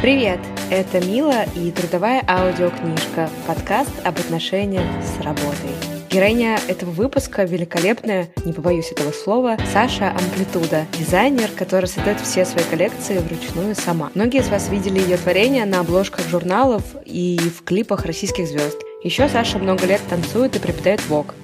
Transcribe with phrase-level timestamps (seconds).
[0.00, 0.38] Привет!
[0.70, 5.72] Это Мила и трудовая аудиокнижка, подкаст об отношениях с работой.
[6.08, 12.62] Героиня этого выпуска великолепная, не побоюсь этого слова, Саша Амплитуда, дизайнер, который создает все свои
[12.70, 14.12] коллекции вручную сама.
[14.14, 18.80] Многие из вас видели ее творения на обложках журналов и в клипах российских звезд.
[19.02, 21.34] Еще Саша много лет танцует и преподает вог.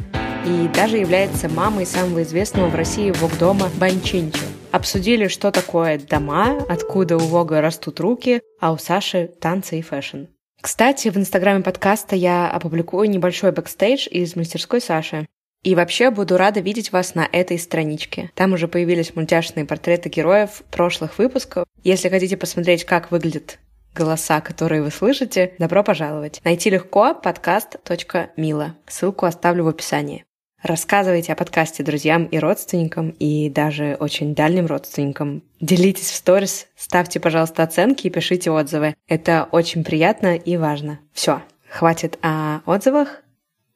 [0.46, 4.53] И даже является мамой самого известного в России вог-дома Bonchinche.
[4.74, 10.24] Обсудили, что такое дома, откуда у Вога растут руки, а у Саши танцы и фэшн.
[10.60, 15.28] Кстати, в инстаграме подкаста я опубликую небольшой бэкстейдж из мастерской Саши.
[15.62, 18.32] И вообще буду рада видеть вас на этой страничке.
[18.34, 21.66] Там уже появились мультяшные портреты героев прошлых выпусков.
[21.84, 23.60] Если хотите посмотреть, как выглядят
[23.94, 26.40] голоса, которые вы слышите, добро пожаловать.
[26.42, 28.74] Найти легко подкаст.мила.
[28.88, 30.24] Ссылку оставлю в описании.
[30.64, 35.42] Рассказывайте о подкасте друзьям и родственникам, и даже очень дальним родственникам.
[35.60, 38.94] Делитесь в сторис, ставьте, пожалуйста, оценки и пишите отзывы.
[39.06, 41.00] Это очень приятно и важно.
[41.12, 43.20] Все, хватит о отзывах.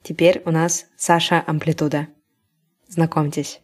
[0.03, 2.09] Теперь у нас Саша Амплитуда.
[2.89, 3.61] Знакомьтесь.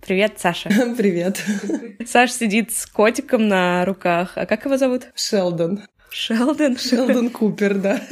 [0.00, 0.70] Привет, Саша.
[0.96, 1.38] Привет.
[2.06, 4.32] Саша сидит с котиком на руках.
[4.36, 5.08] А как его зовут?
[5.14, 5.82] Шелдон.
[6.16, 6.78] Шелдон?
[6.78, 7.96] Шелдон Купер, да.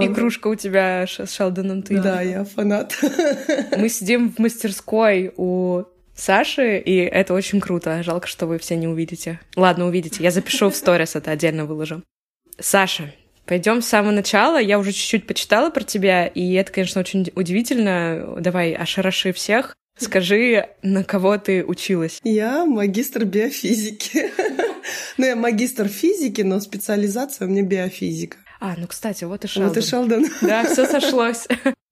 [0.00, 2.00] Игрушка у тебя с Шелдоном ты.
[2.00, 2.96] Да, я фанат.
[3.76, 5.82] Мы сидим в мастерской у
[6.14, 8.04] Саши, и это очень круто.
[8.04, 9.40] Жалко, что вы все не увидите.
[9.56, 10.22] Ладно, увидите.
[10.22, 12.00] Я запишу в сторис, это отдельно выложу.
[12.60, 13.12] Саша,
[13.44, 14.60] пойдем с самого начала.
[14.60, 18.36] Я уже чуть-чуть почитала про тебя, и это, конечно, очень удивительно.
[18.38, 19.74] Давай, ошараши всех.
[19.98, 22.20] Скажи, на кого ты училась?
[22.22, 24.30] Я магистр биофизики.
[25.16, 28.36] Ну, я магистр физики, но специализация у меня биофизика.
[28.60, 29.68] А, ну, кстати, вот и Шелдон.
[29.68, 30.26] Вот и Шелдон.
[30.42, 31.46] Да, все сошлось.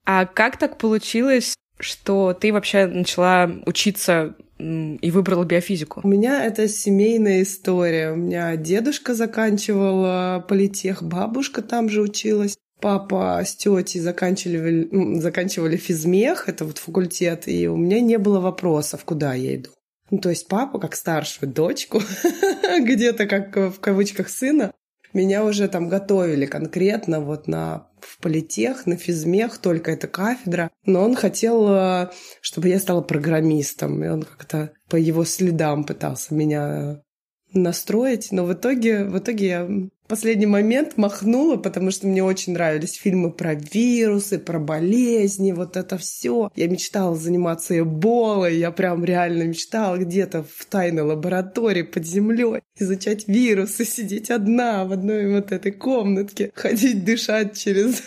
[0.05, 6.03] А как так получилось, что ты вообще начала учиться и выбрала биофизику?
[6.05, 8.13] У меня это семейная история.
[8.13, 12.57] У меня дедушка заканчивал политех, бабушка там же училась.
[12.85, 19.07] Папа с тетей заканчивали, заканчивали физмех, это вот факультет, и у меня не было вопросов,
[19.07, 19.71] куда я иду.
[20.11, 22.03] Ну, то есть папа, как старшую дочку,
[22.79, 24.71] где-то как в кавычках сына,
[25.15, 30.71] меня уже там готовили конкретно вот на в политех, на физмех, только эта кафедра.
[30.85, 32.11] Но он хотел, э,
[32.43, 34.05] чтобы я стала программистом.
[34.05, 37.01] И он как-то по его следам пытался меня
[37.55, 38.31] настроить.
[38.31, 39.71] Но в итоге, в итоге я
[40.07, 45.99] последний момент махнула, потому что мне очень нравились фильмы про вирусы, про болезни, вот это
[45.99, 46.51] все.
[46.57, 53.29] Я мечтала заниматься эболой, я прям реально мечтала где-то в тайной лаборатории под землей изучать
[53.29, 58.03] вирусы, сидеть одна в одной вот этой комнатке, ходить дышать через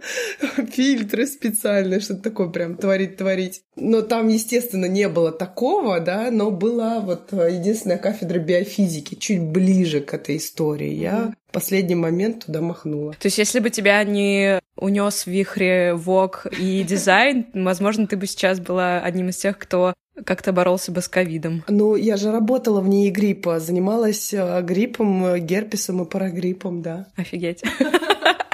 [0.72, 3.62] фильтры специальные, что-то такое прям творить-творить.
[3.76, 10.00] Но там, естественно, не было такого, да, но была вот единственная кафедра биофизики, чуть ближе
[10.00, 10.92] к этой истории.
[10.92, 13.12] Я в последний момент туда махнула.
[13.12, 18.26] То есть, если бы тебя не унес в вихре ВОК и дизайн, возможно, ты бы
[18.26, 19.94] сейчас была одним из тех, кто
[20.24, 21.62] как-то боролся бы с ковидом.
[21.68, 27.06] Ну, я же работала в ней гриппа, занималась э, гриппом, герпесом и парагриппом, да.
[27.16, 27.62] Офигеть.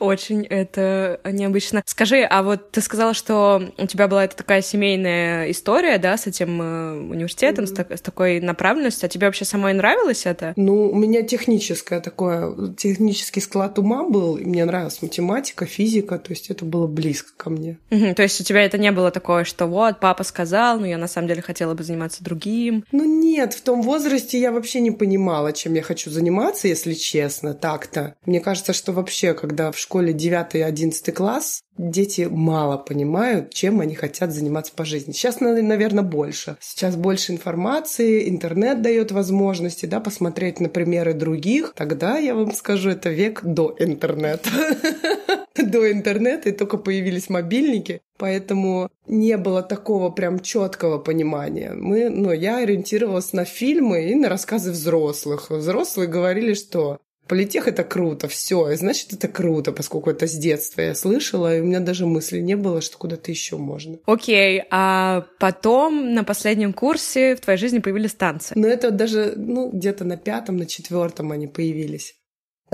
[0.00, 1.82] Очень это необычно.
[1.86, 6.26] Скажи, а вот ты сказала, что у тебя была эта такая семейная история, да, с
[6.26, 7.68] этим э, университетом, mm-hmm.
[7.68, 9.06] с, так, с такой направленностью.
[9.06, 10.52] А тебе вообще самой нравилось это?
[10.56, 14.36] Ну, у меня техническое такое, технический склад ума был.
[14.38, 17.78] Мне нравилась математика, физика, то есть это было близко ко мне.
[17.90, 18.14] Mm-hmm.
[18.14, 21.08] То есть у тебя это не было такое, что вот, папа сказал, но я на
[21.08, 22.84] самом деле хотела бы заниматься другим?
[22.92, 27.54] Ну нет, в том возрасте я вообще не понимала, чем я хочу заниматься, если честно,
[27.54, 28.14] так-то.
[28.26, 33.80] Мне кажется, что вообще, когда в школе 9 и 11 класс, дети мало понимают, чем
[33.80, 35.12] они хотят заниматься по жизни.
[35.12, 36.56] Сейчас, наверное, больше.
[36.60, 41.74] Сейчас больше информации, интернет дает возможности, да, посмотреть на примеры других.
[41.76, 44.48] Тогда, я вам скажу, это век до интернета.
[45.56, 51.74] До интернета, и только появились мобильники, поэтому не было такого прям четкого понимания.
[51.74, 55.50] Мы, ну, я ориентировалась на фильмы и на рассказы взрослых.
[55.50, 60.82] Взрослые говорили, что Политех это круто, все, и значит это круто, поскольку это с детства
[60.82, 63.98] я слышала, и у меня даже мысли не было, что куда-то еще можно.
[64.06, 68.52] Окей, okay, а потом на последнем курсе в твоей жизни появились танцы?
[68.56, 72.14] Ну это даже, ну где-то на пятом, на четвертом они появились.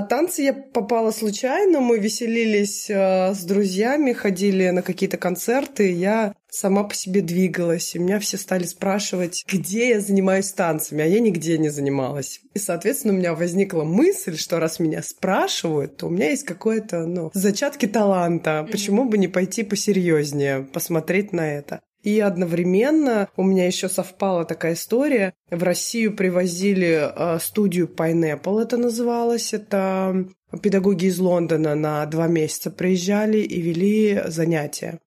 [0.00, 6.32] На танцы я попала случайно, мы веселились э, с друзьями, ходили на какие-то концерты, я
[6.48, 7.94] сама по себе двигалась.
[7.94, 12.40] И меня все стали спрашивать, где я занимаюсь танцами, а я нигде не занималась.
[12.54, 17.04] И, соответственно, у меня возникла мысль, что раз меня спрашивают, то у меня есть какое-то,
[17.04, 18.66] ну, зачатки таланта.
[18.72, 21.82] Почему бы не пойти посерьезнее, посмотреть на это?
[22.02, 25.34] И одновременно у меня еще совпала такая история.
[25.50, 29.52] В Россию привозили э, студию Pineapple, это называлось.
[29.52, 30.26] Это
[30.62, 34.98] педагоги из Лондона на два месяца приезжали и вели занятия.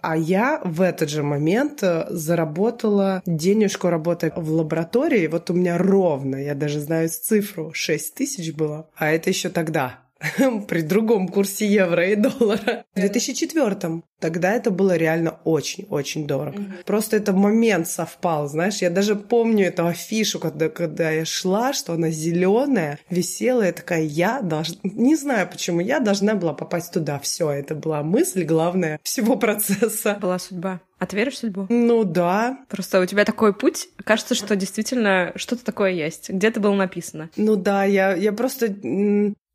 [0.00, 5.26] А я в этот же момент э, заработала денежку, работая в лаборатории.
[5.26, 8.88] Вот у меня ровно, я даже знаю цифру, 6 тысяч было.
[8.96, 10.07] А это еще тогда,
[10.68, 12.84] при другом курсе евро и доллара.
[12.94, 16.58] В 2004 Тогда это было реально очень-очень дорого.
[16.58, 16.84] Mm-hmm.
[16.84, 18.78] Просто это момент совпал, знаешь.
[18.78, 24.02] Я даже помню эту афишу, когда, когда я шла, что она зеленая, висела, я такая,
[24.02, 24.76] я должна...
[24.82, 27.20] Не знаю, почему я должна была попасть туда.
[27.20, 30.18] Все, это была мысль главная всего процесса.
[30.20, 30.80] Была судьба.
[30.98, 31.66] А ты веришь в судьбу?
[31.68, 32.58] Ну да.
[32.68, 36.28] Просто у тебя такой путь, кажется, что действительно что-то такое есть.
[36.28, 37.30] Где-то было написано.
[37.36, 38.74] Ну да, я, я просто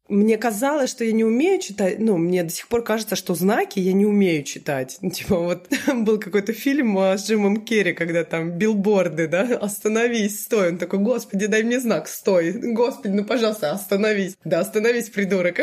[0.09, 1.99] мне казалось, что я не умею читать.
[1.99, 4.97] Ну, мне до сих пор кажется, что знаки я не умею читать.
[5.01, 10.43] Ну, типа, вот был какой-то фильм а, с Джимом Керри, когда там билборды, да, остановись,
[10.43, 10.69] стой.
[10.69, 12.51] Он такой, господи, дай мне знак, стой.
[12.51, 14.37] Господи, ну, пожалуйста, остановись.
[14.43, 15.59] Да, остановись, придурок.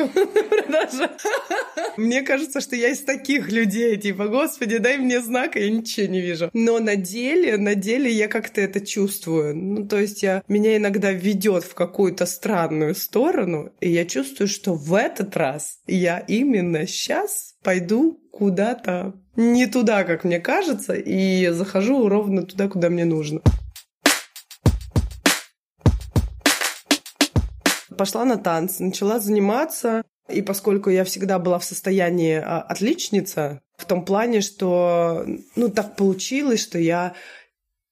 [1.97, 6.21] Мне кажется, что я из таких людей, типа, господи, дай мне знак, я ничего не
[6.21, 6.49] вижу.
[6.55, 9.55] Но на деле, на деле я как-то это чувствую.
[9.55, 14.49] Ну, то есть я, меня иногда ведет в какую-то странную сторону, и я чувствую, чувствую,
[14.49, 21.49] что в этот раз я именно сейчас пойду куда-то не туда, как мне кажется, и
[21.49, 23.41] захожу ровно туда, куда мне нужно.
[27.97, 33.85] Пошла на танцы, начала заниматься, и поскольку я всегда была в состоянии а, отличница, в
[33.85, 35.26] том плане, что
[35.56, 37.15] ну так получилось, что я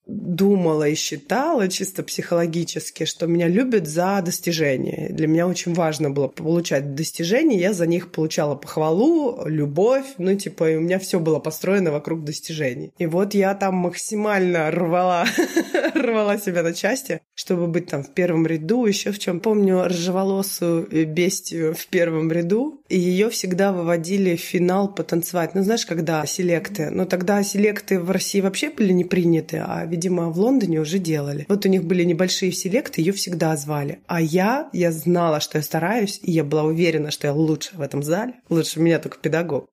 [0.08, 5.10] думала и считала чисто психологически, что меня любят за достижения.
[5.10, 10.70] Для меня очень важно было получать достижения, я за них получала похвалу, любовь, ну типа
[10.70, 12.92] и у меня все было построено вокруг достижений.
[12.98, 15.26] И вот я там максимально рвала,
[15.94, 20.88] рвала себя на части, чтобы быть там в первом ряду, еще в чем помню рыжеволосую
[21.06, 25.54] бестию в первом ряду, и ее всегда выводили в финал потанцевать.
[25.54, 30.30] Ну знаешь, когда селекты, но тогда селекты в России вообще были не приняты, а видимо,
[30.30, 31.44] в Лондоне уже делали.
[31.48, 33.98] Вот у них были небольшие селекты, ее всегда звали.
[34.06, 37.80] А я, я знала, что я стараюсь, и я была уверена, что я лучше в
[37.80, 38.34] этом зале.
[38.48, 39.66] Лучше меня только педагог.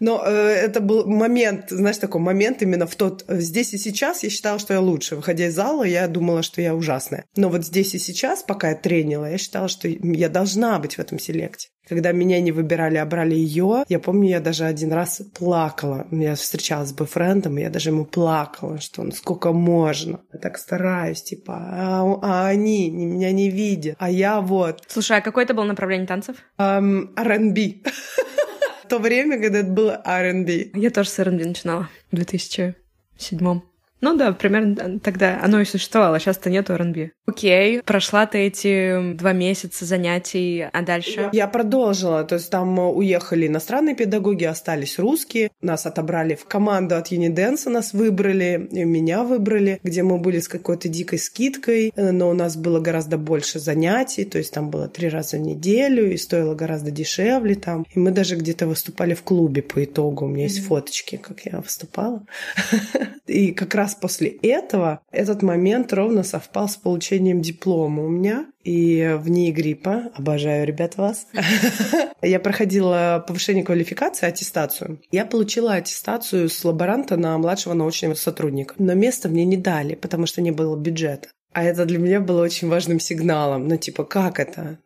[0.00, 3.24] Но э, это был момент, знаешь, такой момент именно в тот...
[3.28, 5.16] Здесь и сейчас я считала, что я лучше.
[5.16, 7.24] Выходя из зала, я думала, что я ужасная.
[7.36, 10.98] Но вот здесь и сейчас, пока я тренила, я считала, что я должна быть в
[10.98, 11.68] этом селекте.
[11.88, 16.06] Когда меня не выбирали, а брали ее, я помню, я даже один раз плакала.
[16.10, 20.20] Я встречалась с бойфрендом, и я даже ему плакала, что ну сколько можно.
[20.32, 24.82] Я так стараюсь, типа, а, а они меня не видят, а я вот.
[24.88, 26.36] Слушай, а какое это было направление танцев?
[26.58, 27.82] Um, R&B.
[28.88, 30.70] то время, когда это было R&B.
[30.74, 33.60] Я тоже с R&B начинала в 2007
[34.00, 37.12] ну да, примерно тогда оно и существовало, сейчас-то нету R&B.
[37.26, 41.28] Окей, прошла ты эти два месяца занятий, а дальше?
[41.32, 47.08] Я продолжила, то есть там уехали иностранные педагоги, остались русские, нас отобрали в команду от
[47.08, 52.56] Юниденса, нас выбрали, меня выбрали, где мы были с какой-то дикой скидкой, но у нас
[52.56, 56.92] было гораздо больше занятий, то есть там было три раза в неделю и стоило гораздо
[56.92, 61.16] дешевле там, и мы даже где-то выступали в клубе по итогу, у меня есть фоточки,
[61.16, 62.24] как я выступала,
[63.26, 68.46] и как раз после этого этот момент ровно совпал с получением диплома у меня.
[68.64, 71.26] И в НИИ гриппа, обожаю, ребят, вас,
[72.22, 75.00] я проходила повышение квалификации, аттестацию.
[75.12, 78.74] Я получила аттестацию с лаборанта на младшего научного сотрудника.
[78.78, 81.28] Но место мне не дали, потому что не было бюджета.
[81.52, 83.66] А это для меня было очень важным сигналом.
[83.68, 84.78] Ну, типа, как это?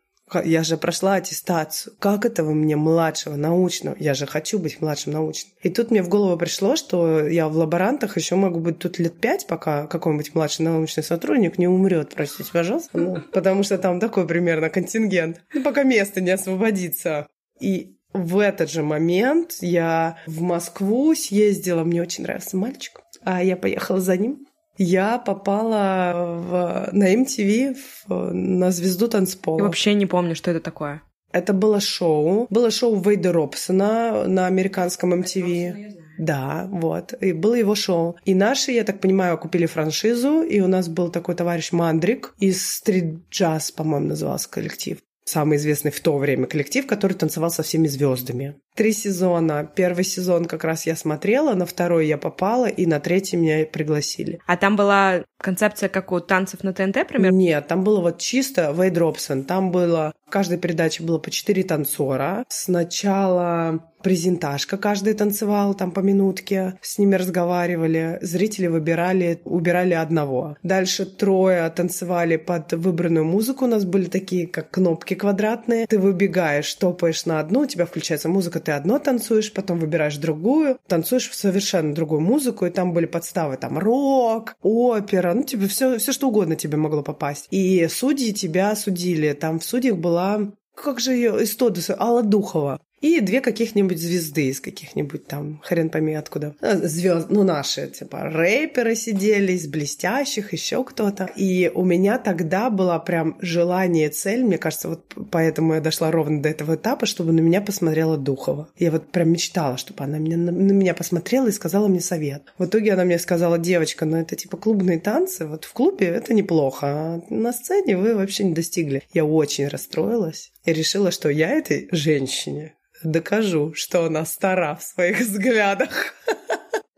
[0.44, 1.94] Я же прошла аттестацию.
[1.98, 3.96] Как это вы мне младшего научного?
[3.98, 5.52] Я же хочу быть младшим научным.
[5.62, 9.18] И тут мне в голову пришло, что я в лаборантах еще могу быть тут лет
[9.20, 12.90] пять, пока какой-нибудь младший научный сотрудник не умрет, простите, пожалуйста.
[12.96, 15.42] Ну, потому что там такой примерно контингент.
[15.52, 17.26] Ну, пока место не освободится.
[17.60, 23.56] И в этот же момент я в Москву съездила, мне очень нравился мальчик, а я
[23.56, 24.46] поехала за ним
[24.82, 29.58] я попала в, на MTV в, на звезду танцпола.
[29.58, 31.02] Я вообще не помню, что это такое.
[31.32, 32.46] Это было шоу.
[32.48, 35.92] Было шоу Вейда Робсона на американском MTV.
[36.18, 37.12] Да, вот.
[37.20, 38.16] И было его шоу.
[38.24, 42.82] И наши, я так понимаю, купили франшизу, и у нас был такой товарищ Мандрик из
[42.82, 44.98] Street Jazz, по-моему, назывался коллектив
[45.30, 48.56] самый известный в то время коллектив, который танцевал со всеми звездами.
[48.80, 49.70] Три сезона.
[49.74, 54.40] Первый сезон как раз я смотрела, на второй я попала, и на третий меня пригласили.
[54.46, 57.36] А там была концепция, как у танцев на ТНТ, примерно?
[57.36, 59.44] Нет, там было вот чисто Вейд Робсон.
[59.44, 60.14] Там было...
[60.26, 62.44] В каждой передаче было по четыре танцора.
[62.48, 70.56] Сначала презентажка, каждый танцевал там по минутке, с ними разговаривали, зрители выбирали, убирали одного.
[70.62, 75.86] Дальше трое танцевали под выбранную музыку, у нас были такие, как кнопки квадратные.
[75.86, 80.78] Ты выбегаешь, топаешь на одну, у тебя включается музыка, ты одно танцуешь, потом выбираешь другую,
[80.86, 85.98] танцуешь в совершенно другую музыку, и там были подставы, там рок, опера, ну, тебе все,
[85.98, 87.48] все что угодно тебе могло попасть.
[87.50, 92.80] И судьи тебя судили, там в судьях была как же ее из Тодуса, Алла Духова
[93.00, 96.54] и две каких-нибудь звезды из каких-нибудь там, хрен пойми откуда.
[96.60, 101.30] А, Звезд, ну наши, типа рэперы сидели, из блестящих, еще кто-то.
[101.36, 106.42] И у меня тогда была прям желание, цель, мне кажется, вот поэтому я дошла ровно
[106.42, 108.68] до этого этапа, чтобы на меня посмотрела Духова.
[108.78, 112.42] Я вот прям мечтала, чтобы она меня, на, на меня посмотрела и сказала мне совет.
[112.58, 116.34] В итоге она мне сказала, девочка, ну это типа клубные танцы, вот в клубе это
[116.34, 119.02] неплохо, а на сцене вы вообще не достигли.
[119.12, 125.20] Я очень расстроилась и решила, что я этой женщине докажу, что она стара в своих
[125.20, 126.14] взглядах.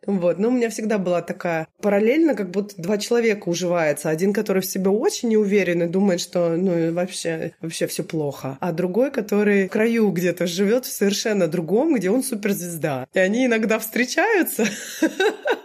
[0.05, 4.11] Вот, но у меня всегда была такая параллельно, как будто два человека уживаются.
[4.11, 8.59] Один, который в себе очень неуверен и думает, что ну вообще, вообще все плохо.
[8.61, 13.07] А другой, который в краю где-то живет в совершенно другом, где он суперзвезда.
[13.15, 14.67] И они иногда встречаются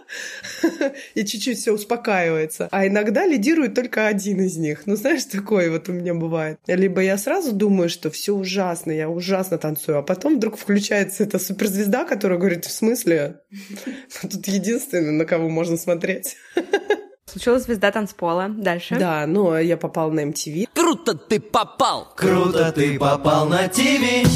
[1.14, 2.68] и чуть-чуть все успокаивается.
[2.70, 4.82] А иногда лидирует только один из них.
[4.86, 6.58] Ну, знаешь, такое вот у меня бывает.
[6.66, 11.38] Либо я сразу думаю, что все ужасно, я ужасно танцую, а потом вдруг включается эта
[11.38, 13.40] суперзвезда, которая говорит, в смысле?
[14.22, 16.36] Тут единственное, на кого можно смотреть.
[17.26, 18.48] Случилась звезда танцпола.
[18.48, 18.96] Дальше.
[18.98, 20.68] Да, ну, я попал на MTV.
[20.74, 22.12] Круто ты попал!
[22.16, 24.26] Круто ты попал на ТВ!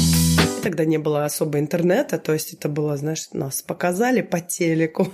[0.61, 5.11] Тогда не было особо интернета, то есть это было, знаешь, нас показали по телеку.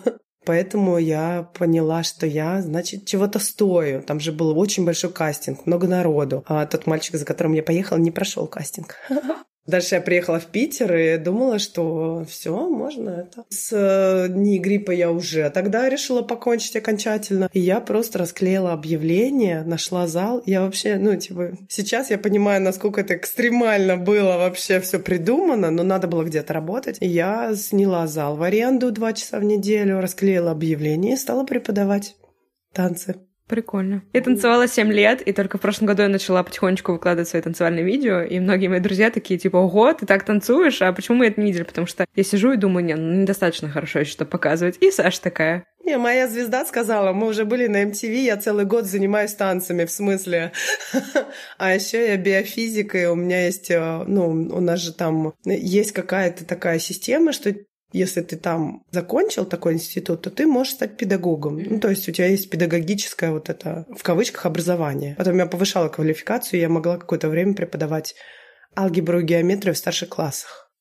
[0.49, 4.01] Поэтому я поняла, что я, значит, чего-то стою.
[4.01, 6.43] Там же был очень большой кастинг, много народу.
[6.47, 8.95] А тот мальчик, за которым я поехала, не прошел кастинг.
[9.67, 13.45] Дальше я приехала в Питер и думала, что все, можно это.
[13.49, 17.49] С э, дни гриппа я уже тогда решила покончить окончательно.
[17.53, 20.41] И я просто расклеила объявление, нашла зал.
[20.45, 25.83] Я вообще, ну, типа, сейчас я понимаю, насколько это экстремально было вообще все придумано, но
[25.83, 26.97] надо было где-то работать.
[26.99, 32.15] Я сняла зал в аренду два часа в неделю, расклеила объявление и стала преподавать
[32.73, 33.15] танцы.
[33.49, 34.03] Прикольно.
[34.13, 37.83] Я танцевала 7 лет, и только в прошлом году я начала потихонечку выкладывать свои танцевальные
[37.83, 41.41] видео, и многие мои друзья такие, типа, ого, ты так танцуешь, а почему мы это
[41.41, 41.63] не видели?
[41.63, 44.77] Потому что я сижу и думаю, не, ну недостаточно хорошо еще что показывать.
[44.81, 48.85] И Саша такая, не, моя звезда сказала, мы уже были на MTV, я целый год
[48.85, 50.51] занимаюсь танцами, в смысле.
[51.57, 55.91] А еще я биофизика, и у меня есть, э, ну, у нас же там есть
[55.91, 57.53] какая-то такая система, что
[57.91, 61.61] если ты там закончил такой институт, то ты можешь стать педагогом.
[61.61, 65.15] Ну, то есть у тебя есть педагогическое вот это, в кавычках, образование.
[65.17, 68.15] Потом я повышала квалификацию, я могла какое-то время преподавать
[68.77, 70.71] алгебру и геометрию в старших классах.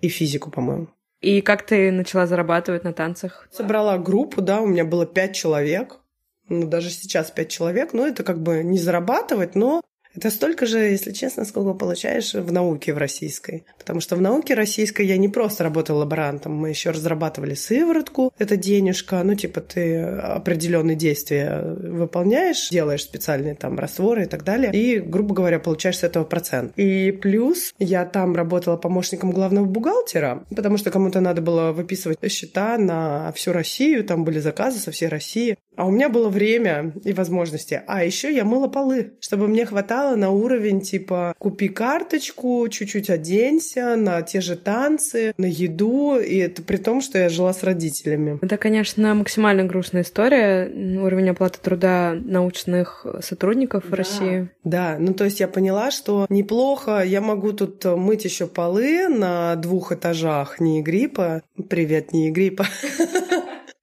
[0.00, 0.88] И физику, по-моему.
[1.20, 3.48] И как ты начала зарабатывать на танцах?
[3.50, 6.00] Собрала группу, да, у меня было пять человек.
[6.48, 7.92] Ну, даже сейчас пять человек.
[7.92, 9.82] Ну, это как бы не зарабатывать, но
[10.18, 13.64] это столько же, если честно, сколько получаешь в науке в российской.
[13.78, 18.56] Потому что в науке российской я не просто работала лаборантом, мы еще разрабатывали сыворотку, это
[18.56, 24.98] денежка, ну типа ты определенные действия выполняешь, делаешь специальные там растворы и так далее, и,
[24.98, 26.72] грубо говоря, получаешь с этого процент.
[26.76, 32.76] И плюс я там работала помощником главного бухгалтера, потому что кому-то надо было выписывать счета
[32.76, 35.56] на всю Россию, там были заказы со всей России.
[35.78, 37.80] А у меня было время и возможности.
[37.86, 43.94] А еще я мыла полы, чтобы мне хватало на уровень типа купи карточку, чуть-чуть оденься
[43.94, 46.18] на те же танцы, на еду.
[46.18, 48.40] И это при том, что я жила с родителями.
[48.42, 50.68] Это, конечно, максимально грустная история.
[50.98, 53.88] Уровень оплаты труда научных сотрудников да.
[53.88, 54.50] в России.
[54.64, 59.54] Да, ну то есть я поняла, что неплохо, я могу тут мыть еще полы на
[59.54, 61.42] двух этажах не гриппа.
[61.68, 62.66] Привет, не гриппа.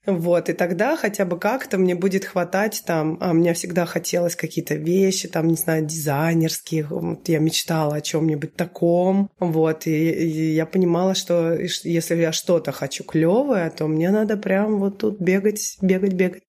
[0.06, 4.76] Вот, и тогда хотя бы как-то мне будет хватать там, а мне всегда хотелось какие-то
[4.76, 10.66] вещи, там, не знаю, дизайнерские, вот я мечтала о чем-нибудь таком, вот, и, и я
[10.66, 16.14] понимала, что если я что-то хочу клевое, то мне надо прям вот тут бегать, бегать,
[16.14, 16.44] бегать.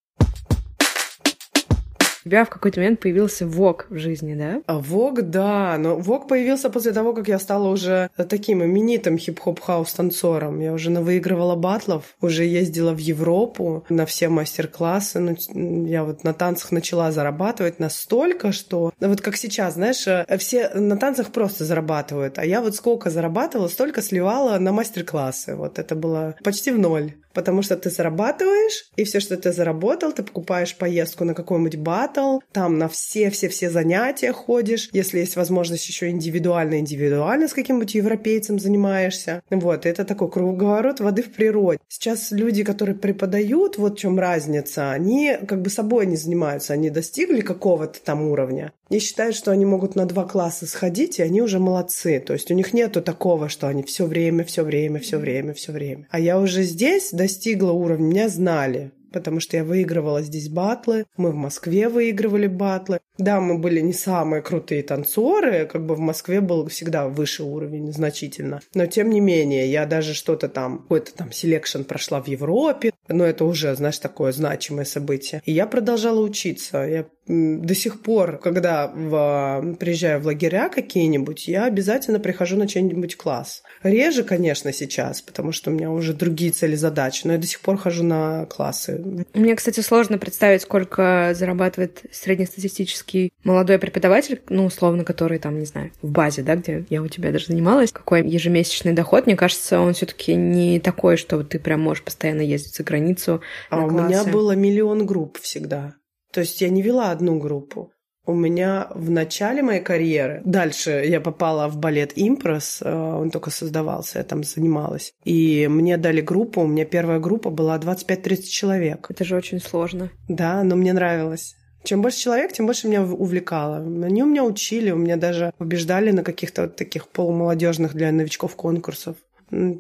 [2.29, 4.63] Тебя в какой-то момент появился ВОК в жизни, да?
[4.67, 5.77] А ВОК, да.
[5.79, 10.61] Но ВОК появился после того, как я стала уже таким именитым хип-хоп-хаус-танцором.
[10.61, 15.21] Я уже навыигрывала батлов, уже ездила в Европу на все мастер-классы.
[15.21, 18.93] Ну, я вот на танцах начала зарабатывать настолько, что...
[19.01, 22.39] Ну, вот как сейчас, знаешь, э, все на танцах просто зарабатывают.
[22.39, 25.55] А я вот сколько зарабатывала, столько сливала на мастер-классы.
[25.55, 30.11] Вот это было почти в ноль потому что ты зарабатываешь, и все, что ты заработал,
[30.11, 36.09] ты покупаешь поездку на какой-нибудь батл, там на все-все-все занятия ходишь, если есть возможность еще
[36.09, 39.43] индивидуально-индивидуально с каким-нибудь европейцем занимаешься.
[39.51, 41.79] Вот, это такой круговорот воды в природе.
[41.89, 46.89] Сейчас люди, которые преподают, вот в чем разница, они как бы собой не занимаются, они
[46.89, 51.43] достигли какого-то там уровня, и считают, что они могут на два класса сходить, и они
[51.43, 52.21] уже молодцы.
[52.21, 55.73] То есть у них нету такого, что они все время, все время, все время, все
[55.73, 56.07] время.
[56.11, 61.31] А я уже здесь достигла уровня, меня знали потому что я выигрывала здесь батлы, мы
[61.31, 63.01] в Москве выигрывали батлы.
[63.19, 67.93] Да, мы были не самые крутые танцоры, как бы в Москве был всегда выше уровень
[67.93, 68.61] значительно.
[68.75, 73.25] Но тем не менее, я даже что-то там, какой-то там selection прошла в Европе, но
[73.25, 75.41] это уже, знаешь, такое значимое событие.
[75.45, 76.85] И я продолжала учиться.
[76.85, 83.17] Я до сих пор, когда в, приезжаю в лагеря какие-нибудь, я обязательно прихожу на чей-нибудь
[83.17, 83.63] класс.
[83.83, 87.61] Реже, конечно, сейчас, потому что у меня уже другие цели задачи, но я до сих
[87.61, 89.03] пор хожу на классы.
[89.35, 95.93] Мне, кстати, сложно представить, сколько зарабатывает среднестатистический молодой преподаватель, ну, условно, который там, не знаю,
[96.03, 99.27] в базе, да, где я у тебя даже занималась, какой ежемесячный доход.
[99.27, 103.41] Мне кажется, он все таки не такой, что ты прям можешь постоянно ездить за границу.
[103.71, 105.95] А у меня было миллион групп всегда.
[106.33, 107.93] То есть я не вела одну группу.
[108.27, 113.51] У меня в начале моей карьеры, дальше я попала в балет «Импрос», э, он только
[113.51, 115.13] создавался, я там занималась.
[115.25, 119.07] И мне дали группу, у меня первая группа была 25-30 человек.
[119.09, 120.11] Это же очень сложно.
[120.29, 121.55] Да, но мне нравилось.
[121.85, 123.77] Чем больше человек, тем больше меня увлекало.
[123.77, 128.57] Они у меня учили, у меня даже убеждали на каких-то вот таких полумолодежных для новичков
[128.57, 129.17] конкурсов.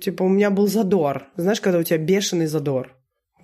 [0.00, 1.24] Типа у меня был задор.
[1.36, 2.95] Знаешь, когда у тебя бешеный задор.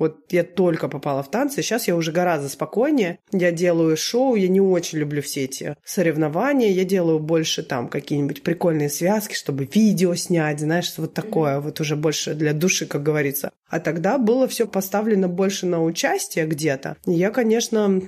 [0.02, 3.20] Вот я только попала в танцы, сейчас я уже гораздо спокойнее.
[3.30, 8.42] Я делаю шоу, я не очень люблю все эти соревнования, я делаю больше там какие-нибудь
[8.42, 13.52] прикольные связки, чтобы видео снять, знаешь, вот такое, вот уже больше для души, как говорится.
[13.68, 16.96] А тогда было все поставлено больше на участие где-то.
[17.06, 18.02] Я, конечно,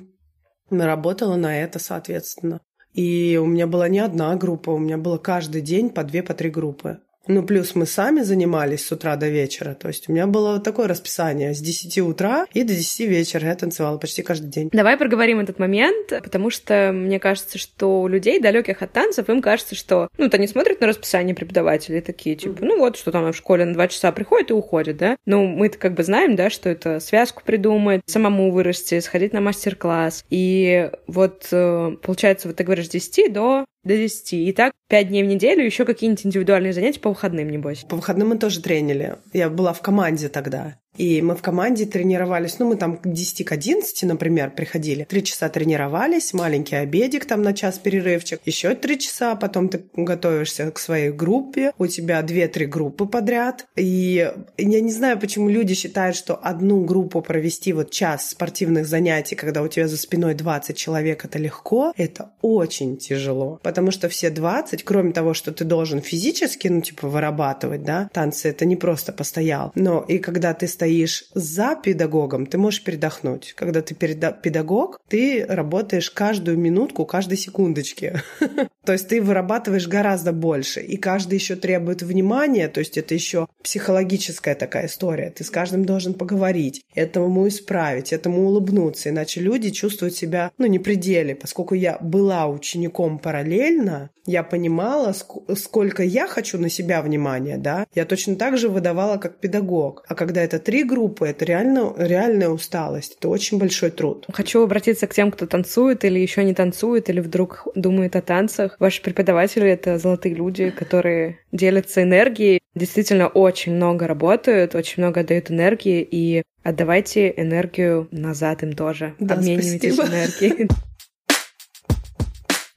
[0.71, 2.61] работала на это, соответственно.
[2.93, 6.35] И у меня была не одна группа, у меня было каждый день по две, по
[6.35, 6.99] три группы.
[7.27, 9.75] Ну, плюс мы сами занимались с утра до вечера.
[9.75, 13.49] То есть у меня было такое расписание с 10 утра и до 10 вечера.
[13.49, 14.69] Я танцевала почти каждый день.
[14.73, 19.41] Давай проговорим этот момент, потому что мне кажется, что у людей, далеких от танцев, им
[19.41, 23.33] кажется, что, ну, то они смотрят на расписание преподавателей такие, типа, ну вот, что там
[23.33, 25.17] в школе на 2 часа приходит и уходит, да?
[25.27, 30.25] Ну, мы-то как бы знаем, да, что это связку придумать, самому вырасти, сходить на мастер-класс.
[30.31, 34.33] И вот, э, получается, вот ты говоришь с 10 до до 10.
[34.33, 37.85] И так 5 дней в неделю, еще какие-нибудь индивидуальные занятия по выходным, небось.
[37.89, 39.17] По выходным мы тоже тренили.
[39.33, 40.79] Я была в команде тогда.
[40.97, 45.05] И мы в команде тренировались, ну, мы там к 10 к 11, например, приходили.
[45.05, 50.71] Три часа тренировались, маленький обедик там на час перерывчик, еще три часа, потом ты готовишься
[50.71, 53.67] к своей группе, у тебя две-три группы подряд.
[53.77, 59.35] И я не знаю, почему люди считают, что одну группу провести вот час спортивных занятий,
[59.35, 61.93] когда у тебя за спиной 20 человек, это легко.
[61.97, 67.09] Это очень тяжело, потому что все 20, кроме того, что ты должен физически, ну, типа,
[67.09, 69.73] вырабатывать, да, танцы, это не просто постоял.
[69.75, 73.55] Но и когда ты стоишь стоишь за педагогом, ты можешь передохнуть.
[73.55, 78.21] Когда ты педагог, ты работаешь каждую минутку, каждой секундочки.
[78.85, 80.81] То есть ты вырабатываешь гораздо больше.
[80.81, 82.69] И каждый еще требует внимания.
[82.69, 85.31] То есть это еще психологическая такая история.
[85.31, 89.09] Ты с каждым должен поговорить, этому исправить, этому улыбнуться.
[89.09, 91.35] Иначе люди чувствуют себя, ну, не при деле.
[91.35, 95.15] Поскольку я была учеником параллельно, я понимала,
[95.55, 97.87] сколько я хочу на себя внимания, да.
[97.95, 100.05] Я точно так же выдавала, как педагог.
[100.09, 104.27] А когда это три группы, это реально реальная усталость, это очень большой труд.
[104.33, 108.74] Хочу обратиться к тем, кто танцует или еще не танцует, или вдруг думает о танцах.
[108.79, 115.51] Ваши преподаватели— это золотые люди, которые делятся энергией, действительно очень много работают, очень много отдают
[115.51, 119.15] энергии, и отдавайте энергию назад им тоже.
[119.19, 120.07] Да, Обменивайтесь спасибо.
[120.07, 120.69] энергией.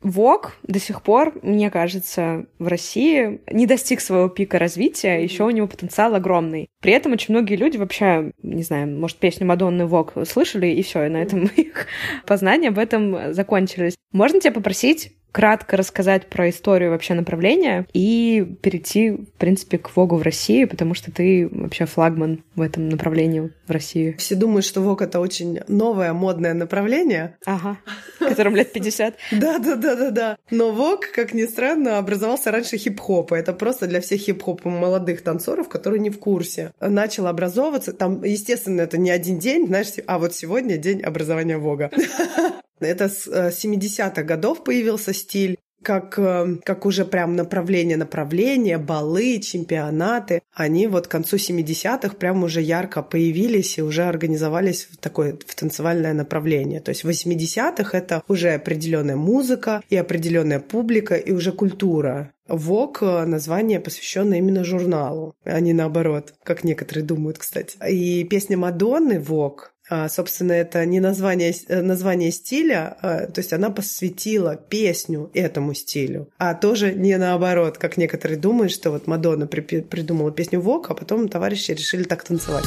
[0.02, 5.50] ВОК до сих пор, мне кажется, в России не достиг своего пика развития, еще у
[5.50, 6.70] него потенциал огромный.
[6.82, 11.06] При этом очень многие люди вообще, не знаю, может, песню Мадонны ВОК слышали, и все,
[11.06, 11.88] и на этом их
[12.26, 13.98] познания об этом закончились.
[14.12, 20.16] Можно тебя попросить кратко рассказать про историю вообще направления и перейти, в принципе, к Вогу
[20.16, 24.16] в России, потому что ты вообще флагман в этом направлении в России.
[24.18, 27.38] Все думают, что Вог— это очень новое, модное направление.
[27.46, 27.78] Ага,
[28.20, 29.16] которым лет 50.
[29.32, 30.38] Да-да-да-да-да.
[30.52, 33.36] Но Вог, как ни странно, образовался раньше хип-хопа.
[33.36, 36.72] Это просто для всех хип-хопа молодых танцоров, которые не в курсе.
[36.80, 37.94] Начал образовываться.
[37.94, 41.92] Там, естественно, это не один день, знаешь, а вот сегодня день образования Вога.
[42.80, 49.40] Это с 70-х э, годов появился стиль как, э, как уже прям направление направления, балы,
[49.40, 55.38] чемпионаты, они вот к концу 70-х прям уже ярко появились и уже организовались в такое
[55.48, 56.82] в танцевальное направление.
[56.82, 62.32] То есть в 80-х это уже определенная музыка и определенная публика и уже культура.
[62.48, 67.78] Вок э, название посвященное именно журналу, а не наоборот, как некоторые думают, кстати.
[67.88, 69.74] И песня Мадонны Вок
[70.10, 76.30] собственно, это не название, э, название стиля, а, то есть она посвятила песню этому стилю,
[76.38, 80.94] а тоже не наоборот, как некоторые думают, что вот Мадонна при, придумала песню Вок, а
[80.94, 82.66] потом товарищи решили так танцевать.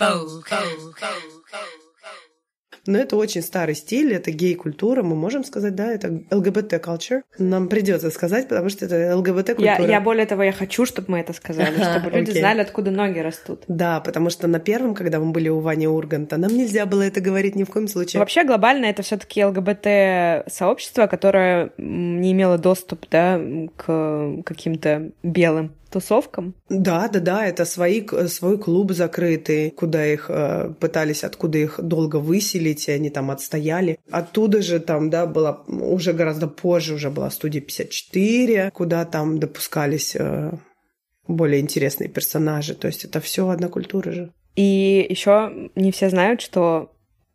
[0.00, 1.37] Oh, oh, oh.
[2.88, 7.20] Но это очень старый стиль, это гей-культура, мы можем сказать, да, это ЛГБТ-culture.
[7.36, 9.82] Нам придется сказать, потому что это ЛГБТ-культура.
[9.82, 12.38] Я, я более того, я хочу, чтобы мы это сказали, чтобы люди okay.
[12.38, 13.64] знали, откуда ноги растут.
[13.68, 17.20] Да, потому что на первом, когда мы были у Вани Урганта, нам нельзя было это
[17.20, 18.20] говорить ни в коем случае.
[18.20, 23.38] Вообще глобально это все таки ЛГБТ-сообщество, которое не имело доступ, да,
[23.76, 26.54] к каким-то белым тусовкам?
[26.68, 32.16] Да, да, да, это свои, свой клуб закрытый, куда их э, пытались, откуда их долго
[32.16, 33.98] выселить, и они там отстояли.
[34.10, 40.16] Оттуда же там, да, была уже гораздо позже, уже была студия 54, куда там допускались
[40.16, 40.52] э,
[41.26, 42.74] более интересные персонажи.
[42.74, 44.32] То есть это все одна культура же.
[44.56, 46.92] И еще не все знают, что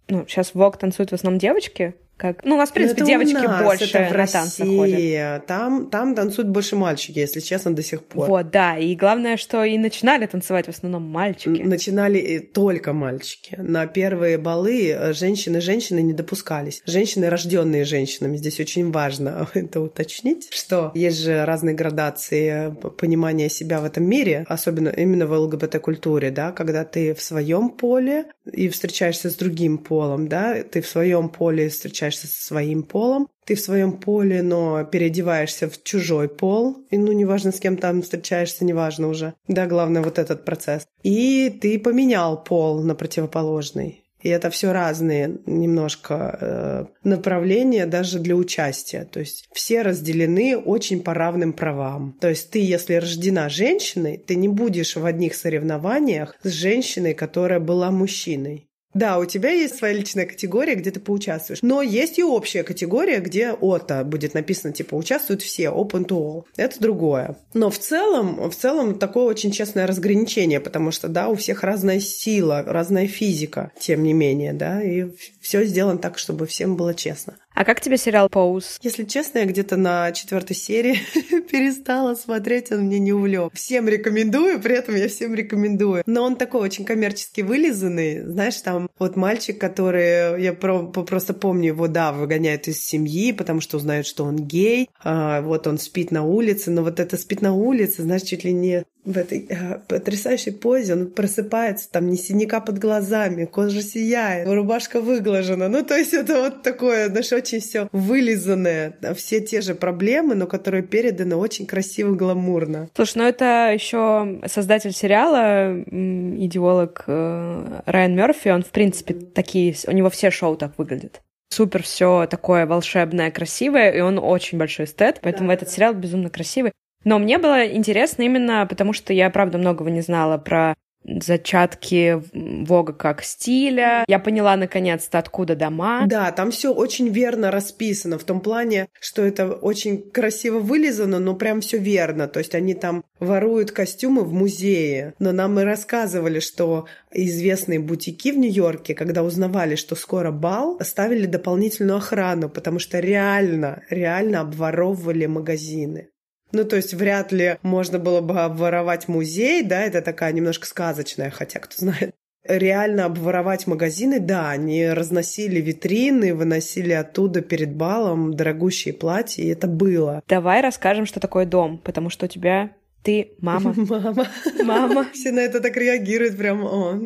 [0.10, 2.46] ну, сейчас Вог танцуют в основном девочки, как...
[2.46, 5.46] Ну, у нас, в принципе, это девочки нас, больше это в на танцы ходят.
[5.46, 8.30] Там, там танцуют больше мальчики, если честно, до сих пор.
[8.30, 8.78] Вот, да.
[8.78, 11.62] И главное, что и начинали танцевать в основном мальчики.
[11.62, 13.56] Начинали только мальчики.
[13.58, 16.82] На первые балы женщины-женщины не допускались.
[16.86, 18.38] Женщины, рожденные женщинами.
[18.38, 24.46] Здесь очень важно это уточнить, что есть же разные градации понимания себя в этом мире,
[24.48, 30.30] особенно именно в ЛГБТ-культуре, да, когда ты в своем поле и встречаешься с другим полом,
[30.30, 34.84] да, ты в своем поле встречаешься встречаешься со своим полом, ты в своем поле, но
[34.86, 39.34] переодеваешься в чужой пол, и ну неважно с кем там встречаешься, неважно уже.
[39.48, 40.88] Да, главное вот этот процесс.
[41.04, 44.00] И ты поменял пол на противоположный.
[44.22, 49.04] И это все разные немножко э, направления даже для участия.
[49.04, 52.16] То есть все разделены очень по равным правам.
[52.22, 57.60] То есть ты, если рождена женщиной, ты не будешь в одних соревнованиях с женщиной, которая
[57.60, 58.70] была мужчиной.
[58.94, 61.62] Да, у тебя есть своя личная категория, где ты поучаствуешь.
[61.62, 66.44] Но есть и общая категория, где ОТА будет написано, типа, участвуют все, open to all.
[66.58, 67.38] Это другое.
[67.54, 72.00] Но в целом, в целом такое очень честное разграничение, потому что, да, у всех разная
[72.00, 75.08] сила, разная физика, тем не менее, да, и
[75.42, 77.36] все сделано так, чтобы всем было честно.
[77.56, 78.80] А как тебе сериал «Поуз»?
[78.82, 81.00] Если честно, я где-то на четвертой серии
[81.52, 83.54] перестала смотреть, он мне не увлек.
[83.54, 86.04] Всем рекомендую, при этом я всем рекомендую.
[86.08, 88.22] Но он такой очень коммерчески вылизанный.
[88.22, 93.62] Знаешь, там вот мальчик, который, я про, просто помню его, да, выгоняют из семьи, потому
[93.62, 94.90] что узнают, что он гей.
[95.04, 98.52] А, вот он спит на улице, но вот это спит на улице, знаешь, чуть ли
[98.52, 104.48] не в этой э, потрясающей позе, он просыпается, там не синяка под глазами, кожа сияет,
[104.48, 105.68] рубашка выглажена.
[105.70, 110.48] Ну, то есть это вот такое, знаешь, очень все вылизанное, все те же проблемы, но
[110.48, 112.90] которые переданы очень красиво, гламурно.
[112.96, 119.92] Слушай, ну это еще создатель сериала, идеолог э, Райан Мерфи, он, в принципе, такие, у
[119.92, 121.22] него все шоу так выглядят
[121.54, 126.30] супер все такое волшебное, красивое, и он очень большой эстет, поэтому да, этот сериал безумно
[126.30, 126.74] красивый.
[127.04, 132.22] Но мне было интересно именно потому, что я, правда, многого не знала про зачатки
[132.66, 134.06] Вога как стиля.
[134.08, 136.06] Я поняла наконец-то, откуда дома.
[136.08, 141.36] Да, там все очень верно расписано в том плане, что это очень красиво вылизано, но
[141.36, 142.28] прям все верно.
[142.28, 145.14] То есть они там воруют костюмы в музее.
[145.20, 151.26] Но нам и рассказывали, что известные бутики в Нью-Йорке, когда узнавали, что скоро бал, ставили
[151.26, 156.10] дополнительную охрану, потому что реально, реально обворовывали магазины.
[156.54, 161.32] Ну, то есть вряд ли можно было бы обворовать музей, да, это такая немножко сказочная,
[161.32, 162.16] хотя кто знает.
[162.46, 169.68] реально обворовать магазины, да, они разносили витрины, выносили оттуда перед балом дорогущие платья, и это
[169.68, 170.22] было.
[170.28, 173.74] Давай расскажем, что такое дом, потому что у тебя ты мама.
[173.78, 174.28] Мама.
[174.64, 175.08] Мама.
[175.12, 176.64] Все на это так реагируют прям.
[176.64, 177.00] О.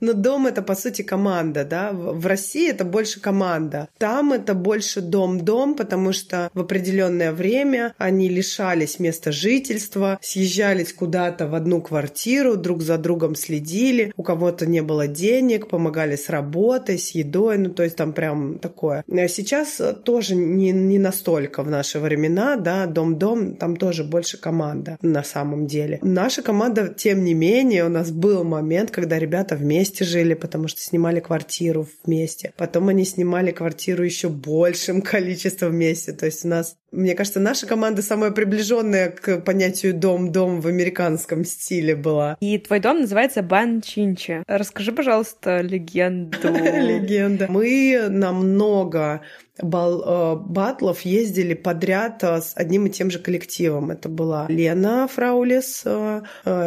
[0.00, 1.92] Но дом это по сути команда, да.
[1.92, 3.88] В России это больше команда.
[3.98, 11.46] Там это больше дом-дом, потому что в определенное время они лишались места жительства, съезжались куда-то
[11.46, 14.12] в одну квартиру, друг за другом следили.
[14.16, 17.58] У кого-то не было денег, помогали с работой, с едой.
[17.58, 19.04] Ну, то есть там прям такое.
[19.10, 24.96] А сейчас тоже не, не настолько в наши времена, да, дом-дом, там тоже больше команда
[25.02, 25.98] на самом деле.
[26.02, 30.68] Наша команда, тем не менее, у нас был момент, когда ребята вместе вместе жили, потому
[30.68, 32.52] что снимали квартиру вместе.
[32.56, 36.12] Потом они снимали квартиру еще большим количеством вместе.
[36.12, 41.44] То есть у нас, мне кажется, наша команда самая приближенная к понятию дом-дом в американском
[41.44, 42.36] стиле была.
[42.40, 44.42] И твой дом называется Бан Чинчи.
[44.46, 46.36] Расскажи, пожалуйста, легенду.
[46.42, 47.46] Легенда.
[47.48, 49.22] Мы намного
[49.56, 53.90] э, батлов ездили подряд э, с одним и тем же коллективом.
[53.90, 56.22] Это была Лена Фраулес, э,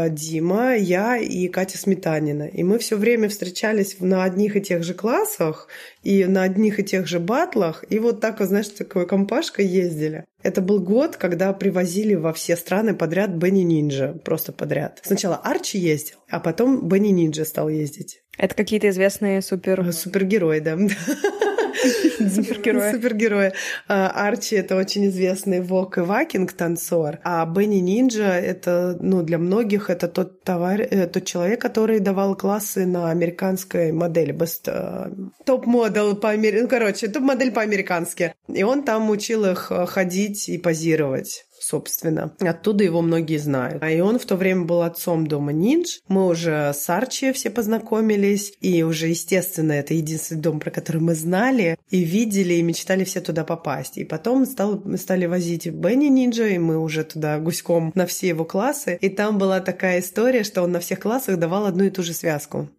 [0.10, 2.44] Дима, я и Катя Сметанина.
[2.44, 5.68] И мы все время встречались на одних и тех же классах
[6.04, 7.84] и на одних и тех же батлах.
[7.90, 10.13] И вот так, знаешь, такой компашкой ездили.
[10.42, 14.14] Это был год, когда привозили во все страны подряд Бенни Нинджа.
[14.26, 15.00] Просто подряд.
[15.04, 18.22] Сначала Арчи ездил, а потом Бенни Нинджа стал ездить.
[18.38, 19.92] Это какие-то известные супер...
[19.94, 20.78] Супергерои, да.
[22.20, 22.92] Супергерои.
[22.92, 23.54] Супергерои.
[23.88, 29.38] А, Арчи— это очень известный Вок и Вакинг танцор, а Бенни Нинджа— это, ну, для
[29.38, 35.12] многих это тот товар, э, тот человек, который давал классы на американской модели, best, э,
[35.46, 38.34] топ-модель по ну, короче, топ-модель по-американски.
[38.48, 42.36] И он там учил их э, ходить и позировать собственно.
[42.40, 43.82] Оттуда его многие знают.
[43.82, 46.00] А и он в то время был отцом дома Ниндж.
[46.08, 51.16] Мы уже с Арчи все познакомились, и уже, естественно, это единственный дом, про который мы
[51.16, 53.98] знали, и видели, и мечтали все туда попасть.
[53.98, 58.46] И потом стал, стали возить Бенни Нинджа, и мы уже туда гуськом на все его
[58.46, 58.98] классы.
[59.00, 62.14] И там была такая история, что он на всех классах давал одну и ту же
[62.14, 62.70] связку.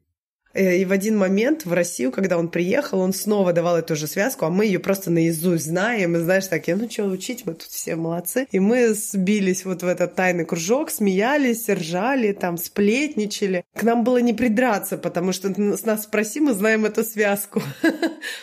[0.55, 4.07] Э, и в один момент в Россию, когда он приехал, он снова давал эту же
[4.07, 6.17] связку, а мы ее просто наизусть знаем.
[6.17, 8.47] И знаешь, так, я ну что учить, мы тут все молодцы.
[8.53, 13.65] И мы сбились вот в этот тайный кружок, смеялись, ржали, там, сплетничали.
[13.75, 17.63] К нам было не придраться, потому что с нас спроси, мы знаем эту связку.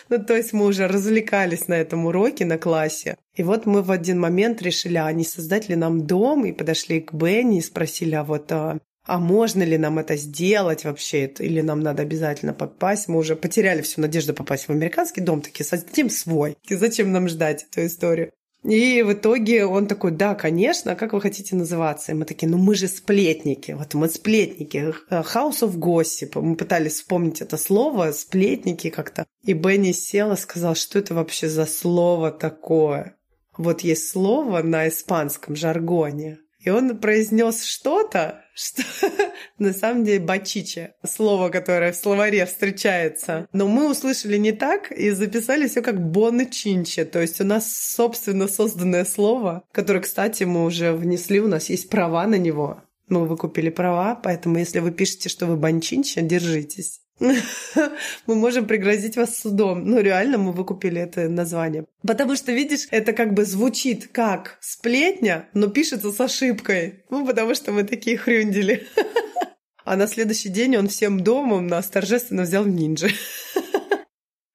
[0.08, 3.16] Ну, то есть мы уже развлекались на этом уроке, на классе.
[3.34, 7.00] И вот мы в один момент решили, а не создать ли нам дом, и подошли
[7.00, 11.60] к Бенни и спросили, а вот а, а можно ли нам это сделать вообще, или
[11.60, 13.08] нам надо обязательно попасть.
[13.08, 16.56] Мы уже потеряли всю надежду попасть в американский дом, такие, создадим свой.
[16.68, 18.32] И зачем нам ждать эту историю?
[18.64, 22.12] И в итоге он такой, да, конечно, а как вы хотите называться?
[22.12, 26.40] И мы такие, ну мы же сплетники, вот мы сплетники, House of Gossip.
[26.40, 29.26] Мы пытались вспомнить это слово, сплетники как-то.
[29.42, 33.16] И Бенни сел и сказал, что это вообще за слово такое?
[33.58, 38.82] Вот есть слово на испанском жаргоне, и он произнес что-то, что
[39.58, 43.48] на самом деле бачиче, слово, которое в словаре встречается.
[43.52, 47.04] Но мы услышали не так и записали все как бончинче.
[47.04, 51.88] То есть у нас собственно созданное слово, которое, кстати, мы уже внесли, у нас есть
[51.88, 52.82] права на него.
[53.08, 57.01] Мы выкупили права, поэтому если вы пишете, что вы банчинча, держитесь.
[58.26, 59.84] мы можем пригрозить вас судом.
[59.84, 61.84] Ну, реально, мы выкупили это название.
[62.06, 67.04] Потому что, видишь, это как бы звучит как сплетня, но пишется с ошибкой.
[67.10, 68.86] Ну, потому что мы такие хрюндели.
[69.84, 73.08] а на следующий день он всем домом нас торжественно взял в ниндзя.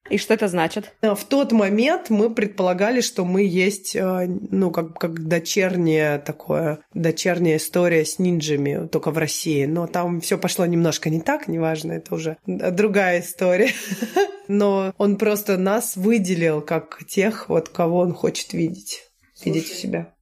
[0.10, 0.94] И что это значит?
[1.02, 7.58] В тот момент мы предполагали, что мы есть, э, ну, как, как дочерняя такое, дочерняя
[7.58, 9.66] история с ниндзями, только в России.
[9.66, 13.72] Но там все пошло немножко не так, неважно, это уже другая история.
[14.48, 19.56] Но он просто нас выделил как тех, вот кого он хочет видеть, Слушай.
[19.56, 20.14] видеть у себя.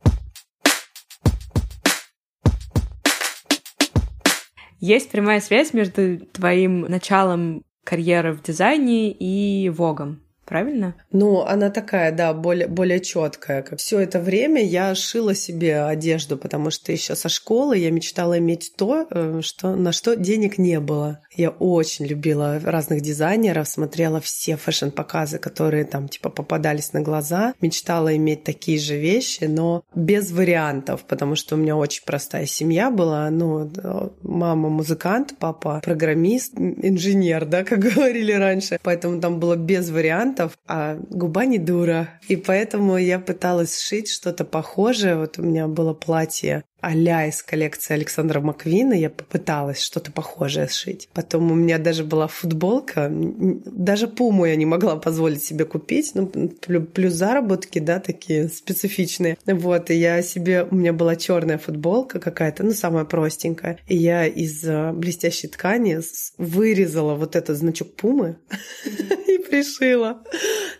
[4.79, 10.95] Есть прямая связь между твоим началом карьера в дизайне и Вогом правильно?
[11.11, 13.65] Ну, она такая, да, более, более четкая.
[13.77, 18.73] Все это время я шила себе одежду, потому что еще со школы я мечтала иметь
[18.77, 21.19] то, э, что, на что денег не было.
[21.35, 27.53] Я очень любила разных дизайнеров, смотрела все фэшн-показы, которые там типа попадались на глаза.
[27.61, 32.89] Мечтала иметь такие же вещи, но без вариантов, потому что у меня очень простая семья
[32.89, 33.29] была.
[33.29, 33.69] Ну,
[34.21, 38.79] мама музыкант, папа программист, инженер, да, как говорили раньше.
[38.83, 40.34] Поэтому там было без вариантов,
[40.67, 42.09] а губа не дура.
[42.27, 45.17] И поэтому я пыталась сшить что-то похожее.
[45.17, 48.93] Вот у меня было платье а-ля из коллекции Александра Маквина.
[48.93, 51.09] Я попыталась что-то похожее сшить.
[51.13, 53.09] Потом у меня даже была футболка.
[53.11, 56.11] Даже пуму я не могла позволить себе купить.
[56.13, 59.35] Ну, плюс заработки, да, такие специфичные.
[59.47, 60.67] Вот, и я себе...
[60.69, 63.79] У меня была черная футболка какая-то, ну, самая простенькая.
[63.87, 66.01] И я из э, блестящей ткани
[66.37, 68.37] вырезала вот этот значок пумы
[69.27, 70.21] и пришила.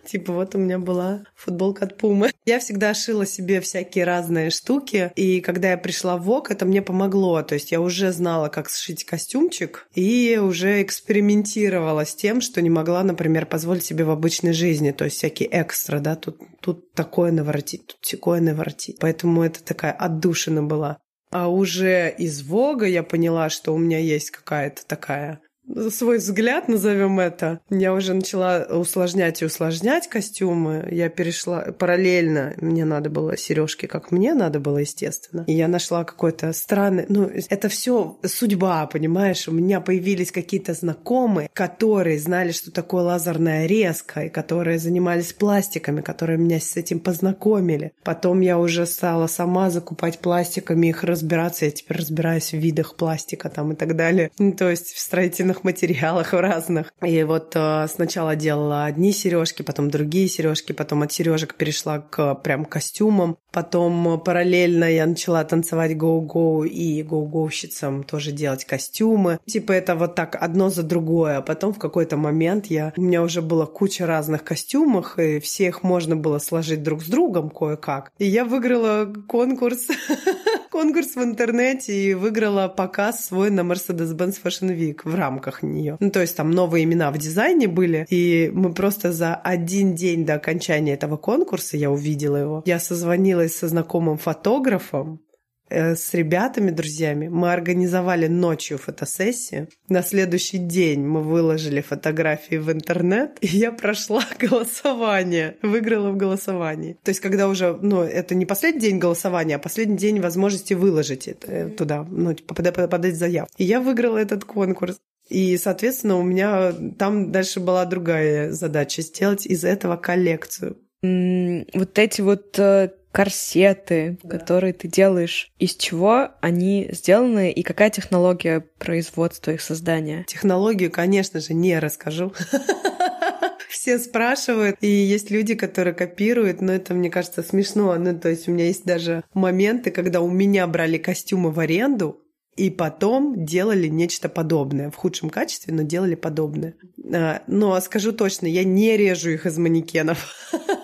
[0.06, 2.32] Типа вот у меня была футболка от Пумы.
[2.46, 6.82] Я всегда шила себе всякие разные штуки, и когда я пришла в ВОК, это мне
[6.82, 7.42] помогло.
[7.44, 12.70] То есть я уже знала, как сшить костюмчик, и уже экспериментировала с тем, что не
[12.70, 14.92] могла, например, позволить себе в обычной жизни.
[14.92, 18.98] То есть всякие экстра, да, тут, тут такое наворотить, тут такое наворотить.
[19.00, 20.98] Поэтому это такая отдушина была.
[21.32, 25.42] А уже из Вога я поняла, что у меня есть какая-то такая
[25.90, 27.60] свой взгляд, назовем это.
[27.70, 30.88] Я уже начала усложнять и усложнять костюмы.
[30.92, 32.54] Я перешла параллельно.
[32.58, 35.44] Мне надо было сережки, как мне надо было, естественно.
[35.48, 37.06] И я нашла какой-то странный...
[37.10, 39.48] Ну, это все судьба, понимаешь?
[39.48, 46.02] У меня появились какие-то знакомые, которые знали, что такое лазерная резка, и которые занимались пластиками,
[46.02, 47.94] которые меня с этим познакомили.
[48.04, 51.66] Потом я уже стала сама закупать пластиками, их разбираться.
[51.66, 54.32] Я теперь разбираюсь в видах пластика там и так далее.
[54.38, 56.94] Ну, то есть в строительных разных материалах, в разных.
[57.04, 62.36] И вот э, сначала делала одни сережки, потом другие сережки, потом от сережек перешла к
[62.36, 63.38] прям костюмам.
[63.52, 69.40] Потом параллельно я начала танцевать гоу-гоу и гоу-гоущицам тоже делать костюмы.
[69.46, 71.42] Типа это вот так одно за другое.
[71.42, 72.94] Потом в какой-то момент я...
[72.98, 77.08] У меня уже было куча разных костюмов, и все их можно было сложить друг с
[77.08, 78.12] другом кое-как.
[78.20, 79.88] И я выиграла конкурс
[80.76, 85.96] конкурс в интернете и выиграла показ свой на Mercedes-Benz Fashion Week в рамках нее.
[86.02, 90.26] Ну, то есть там новые имена в дизайне были, и мы просто за один день
[90.26, 95.22] до окончания этого конкурса, я увидела его, я созвонилась со знакомым фотографом,
[95.70, 97.28] с ребятами, друзьями.
[97.28, 99.68] Мы организовали ночью фотосессию.
[99.90, 106.98] На следующий день мы выложили фотографии в интернет, и я прошла голосование, выиграла в голосовании.
[107.04, 111.28] То есть, когда уже, ну, это не последний день голосования, а последний день возможности выложить
[111.28, 113.54] это э, туда, ну, типа, подать заявку.
[113.58, 114.98] И я выиграла этот конкурс.
[115.30, 120.78] И, соответственно, у меня там дальше была другая задача сделать из этого коллекцию.
[121.02, 124.38] Вот эти вот э, корсеты, да.
[124.38, 130.26] которые ты делаешь, из чего они сделаны и какая технология производства их создания?
[130.28, 132.34] Технологию, конечно же, не расскажу.
[133.70, 137.96] Все спрашивают, и есть люди, которые копируют, но это, мне кажется, смешно.
[137.96, 142.22] Ну, то есть у меня есть даже моменты, когда у меня брали костюмы в аренду,
[142.58, 144.92] и потом делали нечто подобное.
[144.92, 146.76] В худшем качестве, но делали подобное.
[147.14, 150.36] А, но скажу точно, я не режу их из манекенов.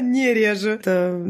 [0.00, 0.70] Не режу.
[0.70, 1.20] Это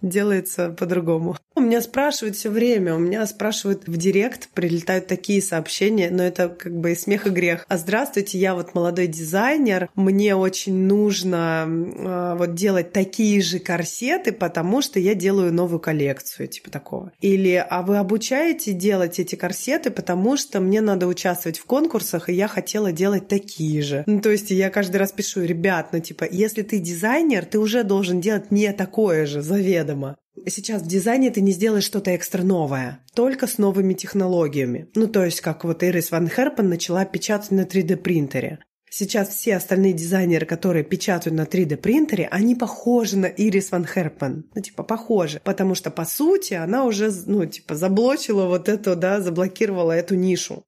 [0.00, 1.36] делается по-другому.
[1.54, 6.48] У меня спрашивают все время, у меня спрашивают в директ, прилетают такие сообщения, но это
[6.48, 7.66] как бы и смех и грех.
[7.68, 14.32] А здравствуйте, я вот молодой дизайнер, мне очень нужно э, вот делать такие же корсеты,
[14.32, 17.12] потому что я делаю новую коллекцию, типа такого.
[17.20, 22.32] Или, а вы обучаете делать эти корсеты, потому что мне надо участвовать в конкурсах, и
[22.32, 24.04] я хотела делать такие же.
[24.06, 27.84] Ну, то есть я каждый раз пишу, ребят, ну типа, если ты дизайнер, ты уже
[27.84, 30.16] должен делать не такое же, заведомо.
[30.46, 34.88] Сейчас в дизайне ты не сделаешь что-то экстра новое, только с новыми технологиями.
[34.94, 38.58] Ну, то есть, как вот Ирис Ван Херпен начала печатать на 3D принтере.
[38.90, 44.44] Сейчас все остальные дизайнеры, которые печатают на 3D принтере, они похожи на Ирис Ван Херпен.
[44.54, 45.40] Ну, типа, похожи.
[45.42, 50.64] Потому что, по сути, она уже, ну, типа, заблочила вот эту, да, заблокировала эту нишу.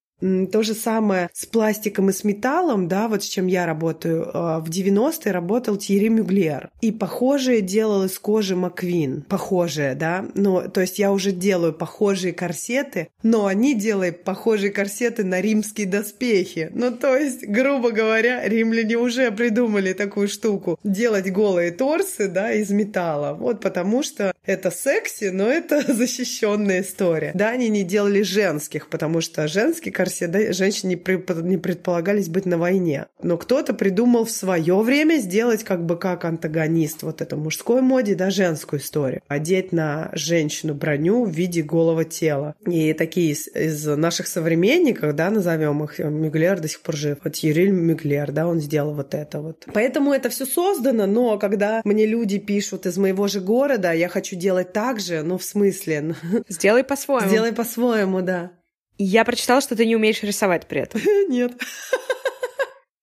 [0.50, 4.30] То же самое с пластиком и с металлом, да, вот с чем я работаю.
[4.32, 6.70] А, в 90-е работал Тири Мюглер.
[6.80, 9.22] И похожее делал из кожи Маквин.
[9.28, 10.24] Похожее, да.
[10.34, 15.86] Ну, то есть я уже делаю похожие корсеты, но они делают похожие корсеты на римские
[15.86, 16.70] доспехи.
[16.72, 20.78] Ну, то есть, грубо говоря, римляне уже придумали такую штуку.
[20.84, 23.34] Делать голые торсы, да, из металла.
[23.38, 27.32] Вот потому что это секси, но это защищенная история.
[27.34, 32.46] Да, они не делали женских, потому что женский корсет, да, женщины не, не предполагались быть
[32.46, 33.06] на войне.
[33.22, 38.14] Но кто-то придумал в свое время сделать как бы как антагонист вот это мужской моде,
[38.14, 39.22] да, женскую историю.
[39.28, 42.54] Одеть на женщину броню в виде голого тела.
[42.66, 47.18] И такие из, из наших современников, да, назовем их, Мюглер до сих пор жив.
[47.24, 49.64] Вот Юрий Мюглер, да, он сделал вот это вот.
[49.72, 54.24] Поэтому это все создано, но когда мне люди пишут из моего же города, я хочу
[54.24, 56.14] хочу делать так же, ну, в смысле...
[56.48, 57.28] Сделай по-своему.
[57.28, 58.52] Сделай по-своему, да.
[58.98, 61.00] Я прочитала, что ты не умеешь рисовать при этом.
[61.28, 61.52] Нет.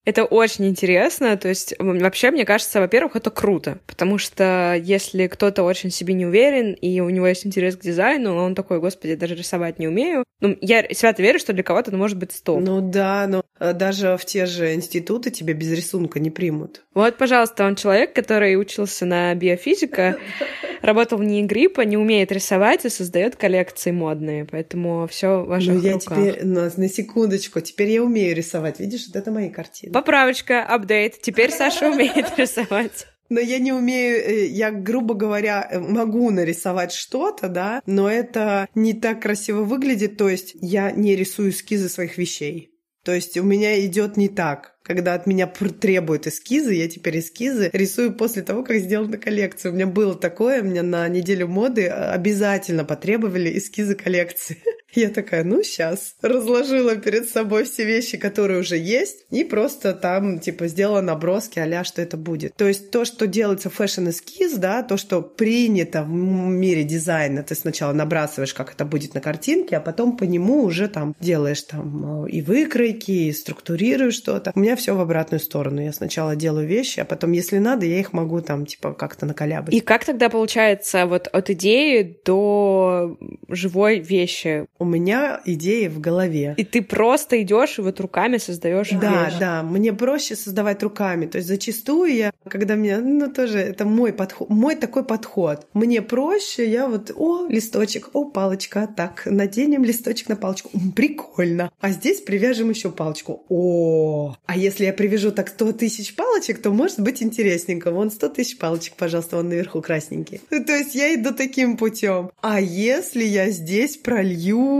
[0.03, 1.37] Это очень интересно.
[1.37, 3.77] То есть, вообще, мне кажется, во-первых, это круто.
[3.85, 8.35] Потому что если кто-то очень себе не уверен, и у него есть интерес к дизайну,
[8.35, 10.23] он такой, господи, даже рисовать не умею.
[10.39, 12.61] Ну, я свято верю, что для кого-то это может быть стоп.
[12.61, 13.43] Ну да, но
[13.73, 16.83] даже в те же институты тебя без рисунка не примут.
[16.93, 20.17] Вот, пожалуйста, он человек, который учился на биофизика,
[20.81, 24.45] работал в НИИ гриппа, не умеет рисовать и создает коллекции модные.
[24.45, 26.17] Поэтому все в ваших ну, я руках.
[26.17, 28.79] теперь, на, на секундочку, теперь я умею рисовать.
[28.79, 29.93] Видишь, вот это мои картины.
[29.93, 31.21] Поправочка, апдейт.
[31.21, 33.07] Теперь Саша умеет рисовать.
[33.31, 38.67] Но я не умею, э, я, грубо говоря, э, могу нарисовать что-то, да, но это
[38.75, 42.70] не так красиво выглядит, то есть я не рисую эскизы своих вещей.
[43.03, 47.69] То есть у меня идет не так когда от меня требуют эскизы, я теперь эскизы
[47.71, 49.71] рисую после того, как сделана коллекция.
[49.71, 54.57] У меня было такое, у меня на неделю моды обязательно потребовали эскизы коллекции.
[54.93, 60.39] Я такая, ну сейчас, разложила перед собой все вещи, которые уже есть, и просто там,
[60.39, 62.55] типа, сделала наброски а что это будет.
[62.55, 67.93] То есть то, что делается фэшн-эскиз, да, то, что принято в мире дизайна, ты сначала
[67.93, 72.41] набрасываешь, как это будет на картинке, а потом по нему уже там делаешь там и
[72.41, 74.51] выкройки, и структурируешь что-то.
[74.55, 75.81] У меня все в обратную сторону.
[75.81, 79.73] Я сначала делаю вещи, а потом, если надо, я их могу там, типа, как-то наколябать.
[79.73, 83.17] И как тогда получается вот от идеи до
[83.49, 84.65] живой вещи?
[84.81, 86.55] У меня идеи в голове.
[86.57, 89.35] И ты просто идешь и вот руками создаешь Да, вещь.
[89.39, 89.61] да.
[89.61, 91.27] Мне проще создавать руками.
[91.27, 95.67] То есть зачастую я, когда меня, ну тоже, это мой подход, мой такой подход.
[95.75, 100.71] Мне проще, я вот, о, листочек, о, палочка, так, наденем листочек на палочку.
[100.95, 101.69] Прикольно.
[101.79, 103.45] А здесь привяжем еще палочку.
[103.49, 107.91] О, а если я привяжу так 100 тысяч палочек, то может быть интересненько.
[107.91, 110.41] Вон 100 тысяч палочек, пожалуйста, вон наверху красненькие.
[110.49, 112.31] Ну, то есть я иду таким путем.
[112.41, 114.70] А если я здесь пролью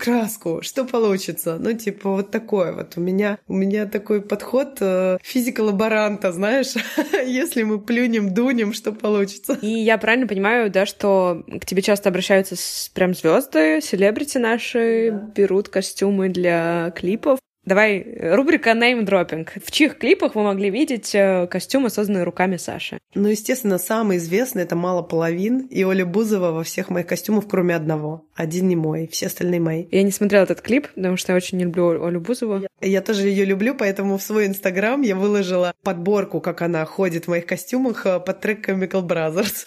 [0.00, 1.56] краску, что получится?
[1.58, 2.94] Ну, типа вот такое вот.
[2.96, 6.74] У меня, у меня такой подход э, физика-лаборанта, знаешь.
[7.26, 9.58] если мы плюнем, дунем, что получится?
[9.60, 15.10] И я правильно понимаю, да, что к тебе часто обращаются с, прям звезды, селебрити наши,
[15.10, 15.32] да.
[15.34, 17.38] берут костюмы для клипов.
[17.64, 19.48] Давай, рубрика name dropping.
[19.64, 22.98] В чьих клипах вы могли видеть э, костюмы, созданные руками Саши?
[23.14, 27.74] Ну, естественно, самый известный— это «Мало половин» и Оля Бузова во всех моих костюмах, кроме
[27.74, 28.26] одного.
[28.34, 29.86] Один не мой, все остальные мои.
[29.90, 32.60] Я не смотрела этот клип, потому что я очень не люблю Олю Бузову.
[32.60, 37.24] Я, я тоже ее люблю, поэтому в свой инстаграм я выложила подборку, как она ходит
[37.24, 39.64] в моих костюмах э, под трек Chemical Brothers.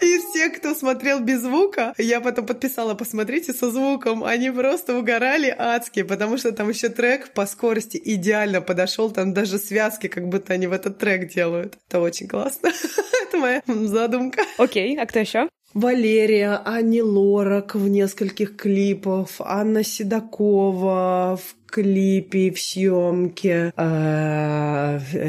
[0.00, 5.54] И все, кто смотрел без звука, я потом подписала, посмотрите со звуком, они просто угорали
[5.56, 10.52] адски, потому что там еще трек по скорости идеально подошел, там даже связки, как будто
[10.54, 11.78] они в этот трек делают.
[11.88, 12.70] Это очень классно.
[13.22, 14.42] Это моя задумка.
[14.58, 15.48] Окей, а кто еще?
[15.74, 23.72] Валерия, Ани Лорак в нескольких клипах, Анна Седокова в клипе, в съемке.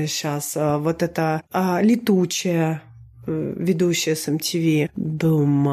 [0.07, 1.41] Сейчас, э, вот это
[1.81, 2.86] летучая Э,
[3.27, 4.89] ведущая с MTV.
[4.95, 5.65] Бум.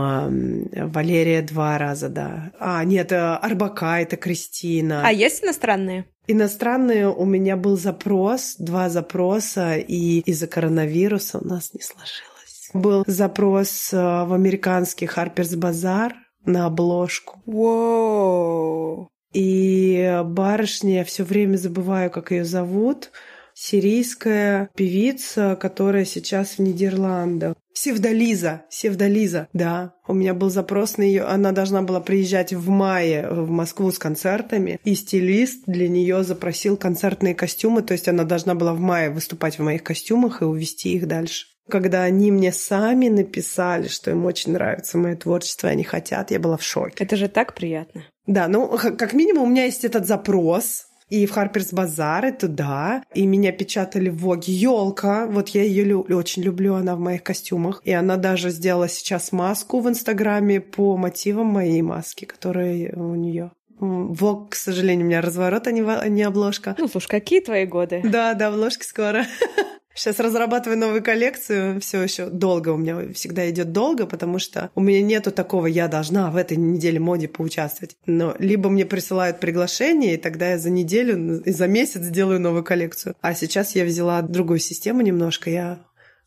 [0.73, 2.53] Валерия два раза, да.
[2.59, 5.03] А, нет, э, Арбака, это Кристина.
[5.07, 6.07] А есть иностранные?
[6.27, 12.71] Иностранные у меня был запрос, два запроса, и из-за коронавируса у нас не сложилось.
[12.73, 16.13] Был запрос э, в американский Harper's Bazaar
[16.45, 17.41] на обложку.
[17.47, 19.09] Воу!
[19.33, 23.11] И барышня, я все время забываю, как ее зовут,
[23.55, 27.55] сирийская певица, которая сейчас в Нидерландах.
[27.73, 29.95] Севдализа, Севдализа, да.
[30.07, 31.23] У меня был запрос на ее.
[31.23, 36.77] Она должна была приезжать в мае в Москву с концертами, и стилист для нее запросил
[36.77, 40.95] концертные костюмы, то есть она должна была в мае выступать в моих костюмах и увезти
[40.95, 41.47] их дальше.
[41.69, 46.59] Когда они мне сами написали, что им очень нравится мое творчество, они хотят, я была
[46.59, 47.03] в шоке.
[47.03, 48.05] Это же так приятно.
[48.27, 50.85] Да, ну, как минимум у меня есть этот запрос,
[51.15, 53.03] и в Харперс Базар, и туда.
[53.15, 54.53] И меня печатали в Воге.
[54.53, 57.81] Елка, вот я ее лю- очень люблю, она в моих костюмах.
[57.85, 63.53] И она даже сделала сейчас маску в Инстаграме по мотивам моей маски, которая у нее.
[63.79, 66.75] Вог, к сожалению, у меня разворот, а не, а не обложка.
[66.79, 68.01] Ну, слушай, какие твои годы?
[68.05, 69.25] Да, да, обложки скоро.
[69.95, 74.81] Сейчас разрабатываю новую коллекцию, все еще долго у меня всегда идет долго, потому что у
[74.81, 77.97] меня нету такого, я должна в этой неделе моде поучаствовать.
[78.07, 82.65] Но либо мне присылают приглашение, и тогда я за неделю и за месяц сделаю новую
[82.65, 83.15] коллекцию.
[83.21, 85.79] А сейчас я взяла другую систему немножко, я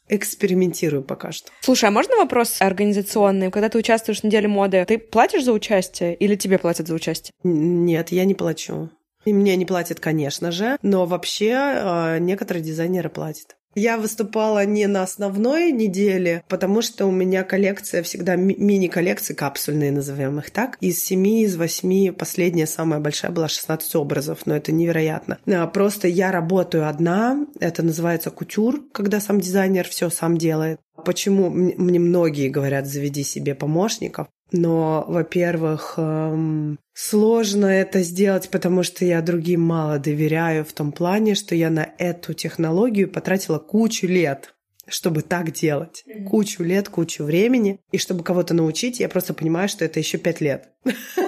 [0.10, 1.52] экспериментирую пока что.
[1.62, 3.52] Слушай, а можно вопрос организационный?
[3.52, 7.34] Когда ты участвуешь в неделе моды, ты платишь за участие или тебе платят за участие?
[7.44, 8.90] Нет, я не плачу.
[9.28, 13.58] И мне не платят, конечно же, но вообще э, некоторые дизайнеры платят.
[13.76, 19.92] Я выступала не на основной неделе, потому что у меня коллекция всегда ми- мини-коллекции, капсульные
[19.92, 20.78] назовем их так.
[20.80, 25.40] Из семи, из восьми последняя самая большая была 16 образов, но это невероятно.
[25.46, 30.80] А, просто я работаю одна, это называется кутюр, когда сам дизайнер все сам делает.
[31.04, 34.28] Почему мне многие говорят, заведи себе помощников?
[34.52, 41.36] Но, во-первых, эм, сложно это сделать, потому что я другим мало доверяю в том плане,
[41.36, 44.54] что я на эту технологию потратила кучу лет
[44.88, 46.04] чтобы так делать.
[46.30, 47.80] Кучу лет, кучу времени.
[47.92, 50.70] И чтобы кого-то научить, я просто понимаю, что это еще пять лет.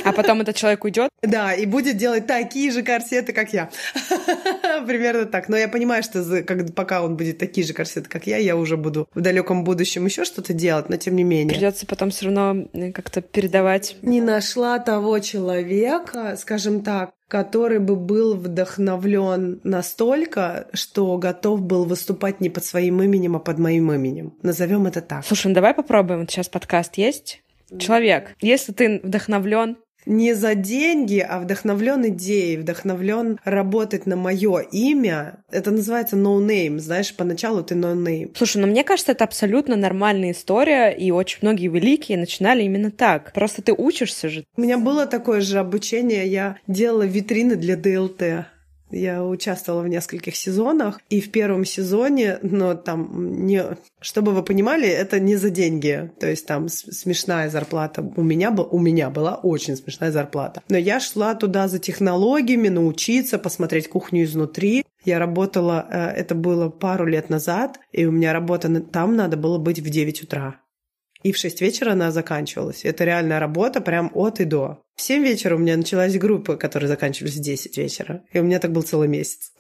[0.03, 1.10] А потом этот человек уйдет?
[1.22, 3.70] Да, и будет делать такие же корсеты, как я.
[4.88, 5.49] Примерно так.
[5.49, 8.78] Но я понимаю, что как, пока он будет такие же корсеты, как я, я уже
[8.78, 11.53] буду в далеком будущем еще что-то делать, но тем не менее.
[11.53, 13.97] Придется потом все равно как-то передавать.
[14.01, 22.42] Не нашла того человека, скажем так, который бы был вдохновлен настолько, что готов был выступать
[22.42, 24.34] не под своим именем, а под моим именем.
[24.42, 25.24] Назовем это так.
[25.24, 26.22] Слушай, ну давай попробуем.
[26.22, 27.42] Вот сейчас подкаст есть.
[27.78, 35.43] Человек, если ты вдохновлен не за деньги, а вдохновлен идеей, вдохновлен работать на мое имя.
[35.52, 36.80] Это называется no name.
[36.80, 38.32] Знаешь, поначалу ты no name.
[38.36, 43.34] Слушай, ну мне кажется, это абсолютно нормальная история, и очень многие великие начинали именно так.
[43.34, 44.45] Просто ты учишься же.
[44.56, 46.28] У меня было такое же обучение.
[46.28, 48.47] Я делала витрины для ДЛТ.
[48.92, 53.64] Я участвовала в нескольких сезонах, и в первом сезоне, но там не,
[54.02, 58.02] чтобы вы понимали, это не за деньги, то есть там смешная зарплата.
[58.16, 63.38] У меня у меня была очень смешная зарплата, но я шла туда за технологиями, научиться,
[63.38, 64.84] посмотреть кухню изнутри.
[65.06, 69.58] Я работала, э, это было пару лет назад, и у меня работа там надо было
[69.58, 70.60] быть в 9 утра.
[71.24, 72.86] И в 6 вечера она заканчивалась.
[72.86, 74.82] Это реальная работа прям от и до.
[74.95, 78.24] В 7 вечера у меня началась группа, которая заканчивались в 10 вечера.
[78.32, 79.51] И у меня так был целый месяц.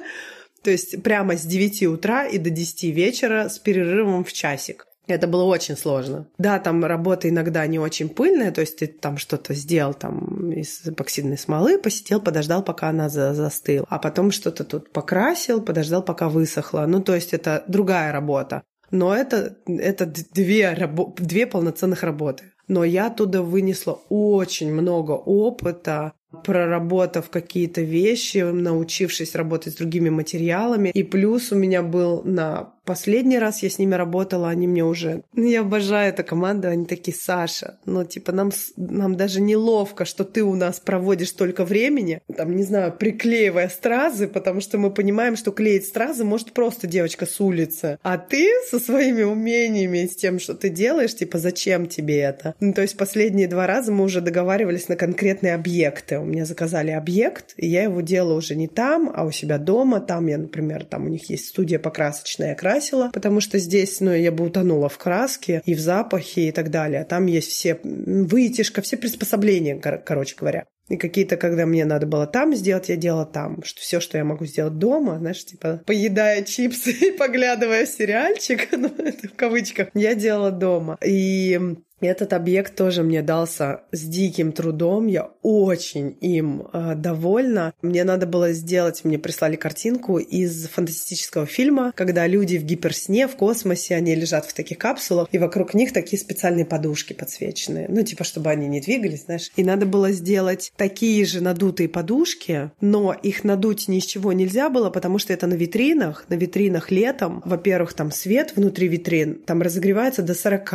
[0.62, 4.86] То есть прямо с 9 утра и до 10 вечера с перерывом в часик.
[5.06, 6.28] Это было очень сложно.
[6.38, 10.86] Да, там работа иногда не очень пыльная, то есть ты там что-то сделал там из
[10.86, 16.30] эпоксидной смолы, посидел, подождал, пока она за застыла, а потом что-то тут покрасил, подождал, пока
[16.30, 16.86] высохло.
[16.86, 18.62] Ну, то есть это другая работа.
[18.94, 22.52] Но это, это две, рабо- две полноценных работы.
[22.68, 26.12] Но я оттуда вынесла очень много опыта,
[26.42, 30.90] проработав какие-то вещи, научившись работать с другими материалами.
[30.90, 35.22] И плюс у меня был на последний раз я с ними работала, они мне уже...
[35.32, 40.24] Ну, я обожаю эту команду, они такие, Саша, ну, типа, нам, нам даже неловко, что
[40.24, 45.36] ты у нас проводишь столько времени, там, не знаю, приклеивая стразы, потому что мы понимаем,
[45.36, 47.98] что клеить стразы может просто девочка с улицы.
[48.02, 52.53] А ты со своими умениями, с тем, что ты делаешь, типа, зачем тебе это?
[52.60, 56.18] Ну, то есть последние два раза мы уже договаривались на конкретные объекты.
[56.18, 60.00] У меня заказали объект, и я его делаю уже не там, а у себя дома.
[60.00, 64.32] Там я, например, там у них есть студия покрасочная, красила, потому что здесь, ну, я
[64.32, 67.04] бы утонула в краске и в запахе и так далее.
[67.04, 70.64] Там есть все вытяжка, все приспособления, кор- короче говоря.
[70.88, 73.62] И какие-то, когда мне надо было там сделать, я делала там.
[73.64, 78.88] Что все, что я могу сделать дома, знаешь, типа поедая чипсы и поглядывая сериальчик, ну,
[78.98, 80.98] это в кавычках, я делала дома.
[81.02, 81.58] И
[82.06, 85.06] этот объект тоже мне дался с диким трудом.
[85.06, 87.72] Я очень им э, довольна.
[87.82, 93.36] Мне надо было сделать, мне прислали картинку из фантастического фильма, когда люди в гиперсне, в
[93.36, 97.86] космосе, они лежат в таких капсулах, и вокруг них такие специальные подушки подсвеченные.
[97.88, 99.50] Ну, типа, чтобы они не двигались, знаешь.
[99.56, 104.68] И надо было сделать такие же надутые подушки, но их надуть ни с чего нельзя
[104.68, 106.26] было, потому что это на витринах.
[106.28, 110.70] На витринах летом, во-первых, там свет внутри витрин, там разогревается до 40,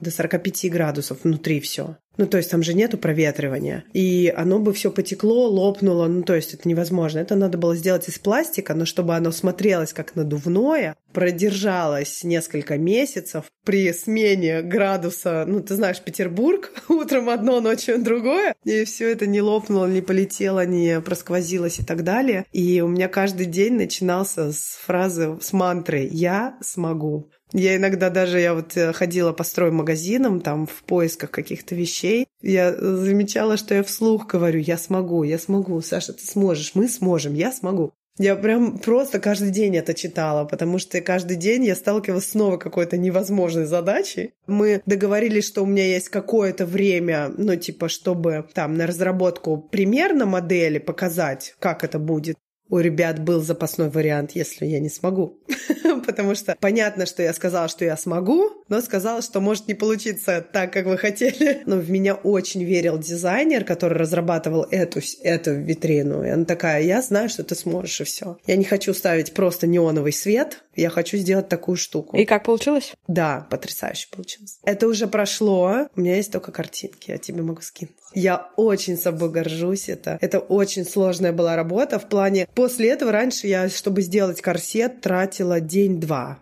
[0.00, 1.96] до 45 градусов внутри все.
[2.16, 3.84] Ну, то есть там же нету проветривания.
[3.92, 6.06] И оно бы все потекло, лопнуло.
[6.06, 7.18] Ну, то есть это невозможно.
[7.18, 13.44] Это надо было сделать из пластика, но чтобы оно смотрелось как надувное, продержалось несколько месяцев
[13.64, 15.44] при смене градуса.
[15.46, 18.54] Ну, ты знаешь, Петербург, утром одно, ночью другое.
[18.64, 22.46] И все это не лопнуло, не полетело, не просквозилось и так далее.
[22.52, 27.30] И у меня каждый день начинался с фразы, с мантры «Я смогу».
[27.54, 32.26] Я иногда даже, я вот э, ходила по строймагазинам, там, в поисках каких-то вещей.
[32.42, 37.34] Я замечала, что я вслух говорю, я смогу, я смогу, Саша, ты сможешь, мы сможем,
[37.34, 37.92] я смогу.
[38.18, 42.58] Я прям просто каждый день это читала, потому что каждый день я сталкивалась с новой
[42.58, 44.34] какой-то невозможной задачей.
[44.48, 50.26] Мы договорились, что у меня есть какое-то время, ну, типа, чтобы там на разработку примерно
[50.26, 52.36] модели показать, как это будет.
[52.74, 55.38] У ребят был запасной вариант, если я не смогу.
[56.06, 60.44] Потому что понятно, что я сказала, что я смогу, но сказала, что может не получиться
[60.52, 61.62] так, как вы хотели.
[61.66, 66.24] Но в меня очень верил дизайнер, который разрабатывал эту, эту витрину.
[66.24, 68.38] И она такая, я знаю, что ты сможешь, и все.
[68.44, 72.16] Я не хочу ставить просто неоновый свет, я хочу сделать такую штуку.
[72.16, 72.92] И как получилось?
[73.06, 74.58] Да, потрясающе получилось.
[74.64, 75.86] Это уже прошло.
[75.94, 77.94] У меня есть только картинки, я тебе могу скинуть.
[78.14, 79.88] Я очень собой горжусь.
[79.88, 81.98] Это, это очень сложная была работа.
[81.98, 82.48] В плане...
[82.54, 86.38] После этого раньше я, чтобы сделать корсет, тратила день-два.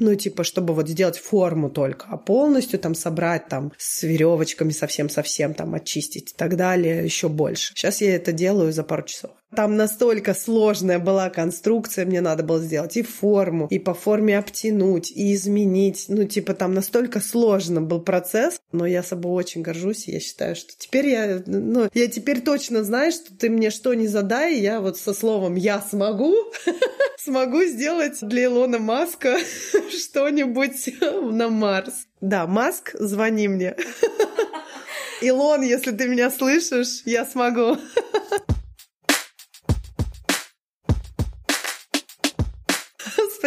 [0.00, 5.54] Ну, типа, чтобы вот сделать форму только, а полностью там собрать там с веревочками совсем-совсем
[5.54, 7.72] там очистить и так далее, еще больше.
[7.74, 9.30] Сейчас я это делаю за пару часов.
[9.54, 15.10] Там настолько сложная была конструкция, мне надо было сделать и форму, и по форме обтянуть,
[15.10, 16.06] и изменить.
[16.08, 20.72] Ну, типа, там настолько сложно был процесс, но я собой очень горжусь, я считаю, что
[20.76, 24.98] теперь я, ну, я теперь точно знаю, что ты мне что не задай, я вот
[24.98, 26.34] со словом «я смогу»
[27.24, 29.38] смогу сделать для Илона Маска
[29.90, 32.06] что-нибудь на Марс.
[32.20, 33.76] Да, Маск, звони мне.
[35.20, 37.78] Илон, если ты меня слышишь, я смогу.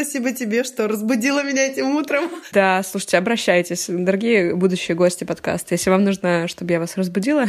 [0.08, 2.32] Спасибо тебе, что разбудила меня этим утром.
[2.54, 5.74] Да, слушайте, обращайтесь, дорогие будущие гости подкаста.
[5.74, 7.48] Если вам нужно, чтобы я вас разбудила,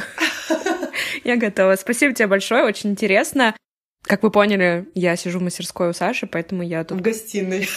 [1.24, 1.76] я готова.
[1.76, 3.54] Спасибо тебе большое, очень интересно.
[4.02, 6.98] Как вы поняли, я сижу в мастерской у Саши, поэтому я тут...
[6.98, 7.68] В гостиной.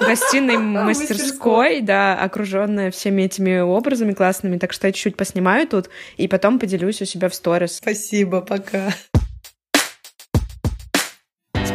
[0.00, 4.58] В гостиной мастерской, да, окруженная всеми этими образами классными.
[4.58, 7.76] Так что я чуть-чуть поснимаю тут и потом поделюсь у себя в сторис.
[7.76, 8.92] Спасибо, пока.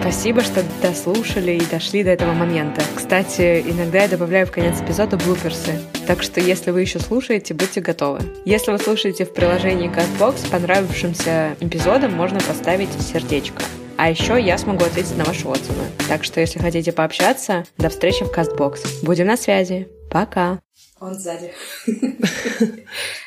[0.01, 2.81] Спасибо, что дослушали и дошли до этого момента.
[2.95, 7.81] Кстати, иногда я добавляю в конец эпизода блуперсы, так что если вы еще слушаете, будьте
[7.81, 8.19] готовы.
[8.43, 13.61] Если вы слушаете в приложении CastBox, понравившимся эпизодом можно поставить сердечко.
[13.95, 15.83] А еще я смогу ответить на ваши отзывы.
[16.09, 19.03] Так что, если хотите пообщаться, до встречи в CastBox.
[19.03, 19.87] Будем на связи.
[20.09, 20.59] Пока.
[21.01, 21.51] Он сзади.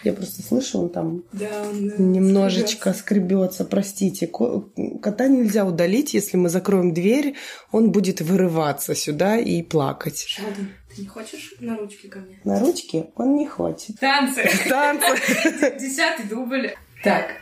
[0.05, 3.65] Я просто слышу, он там да, он, да, немножечко скребется.
[3.65, 7.35] Простите, кота нельзя удалить, если мы закроем дверь,
[7.73, 10.25] он будет вырываться сюда и плакать.
[10.25, 12.39] Шелдон, ты не хочешь на ручки ко мне?
[12.45, 13.99] На ручки он не хочет.
[13.99, 14.49] Танцы.
[14.69, 15.77] Танцы.
[15.81, 16.75] Десятый дубль.
[17.03, 17.33] Так,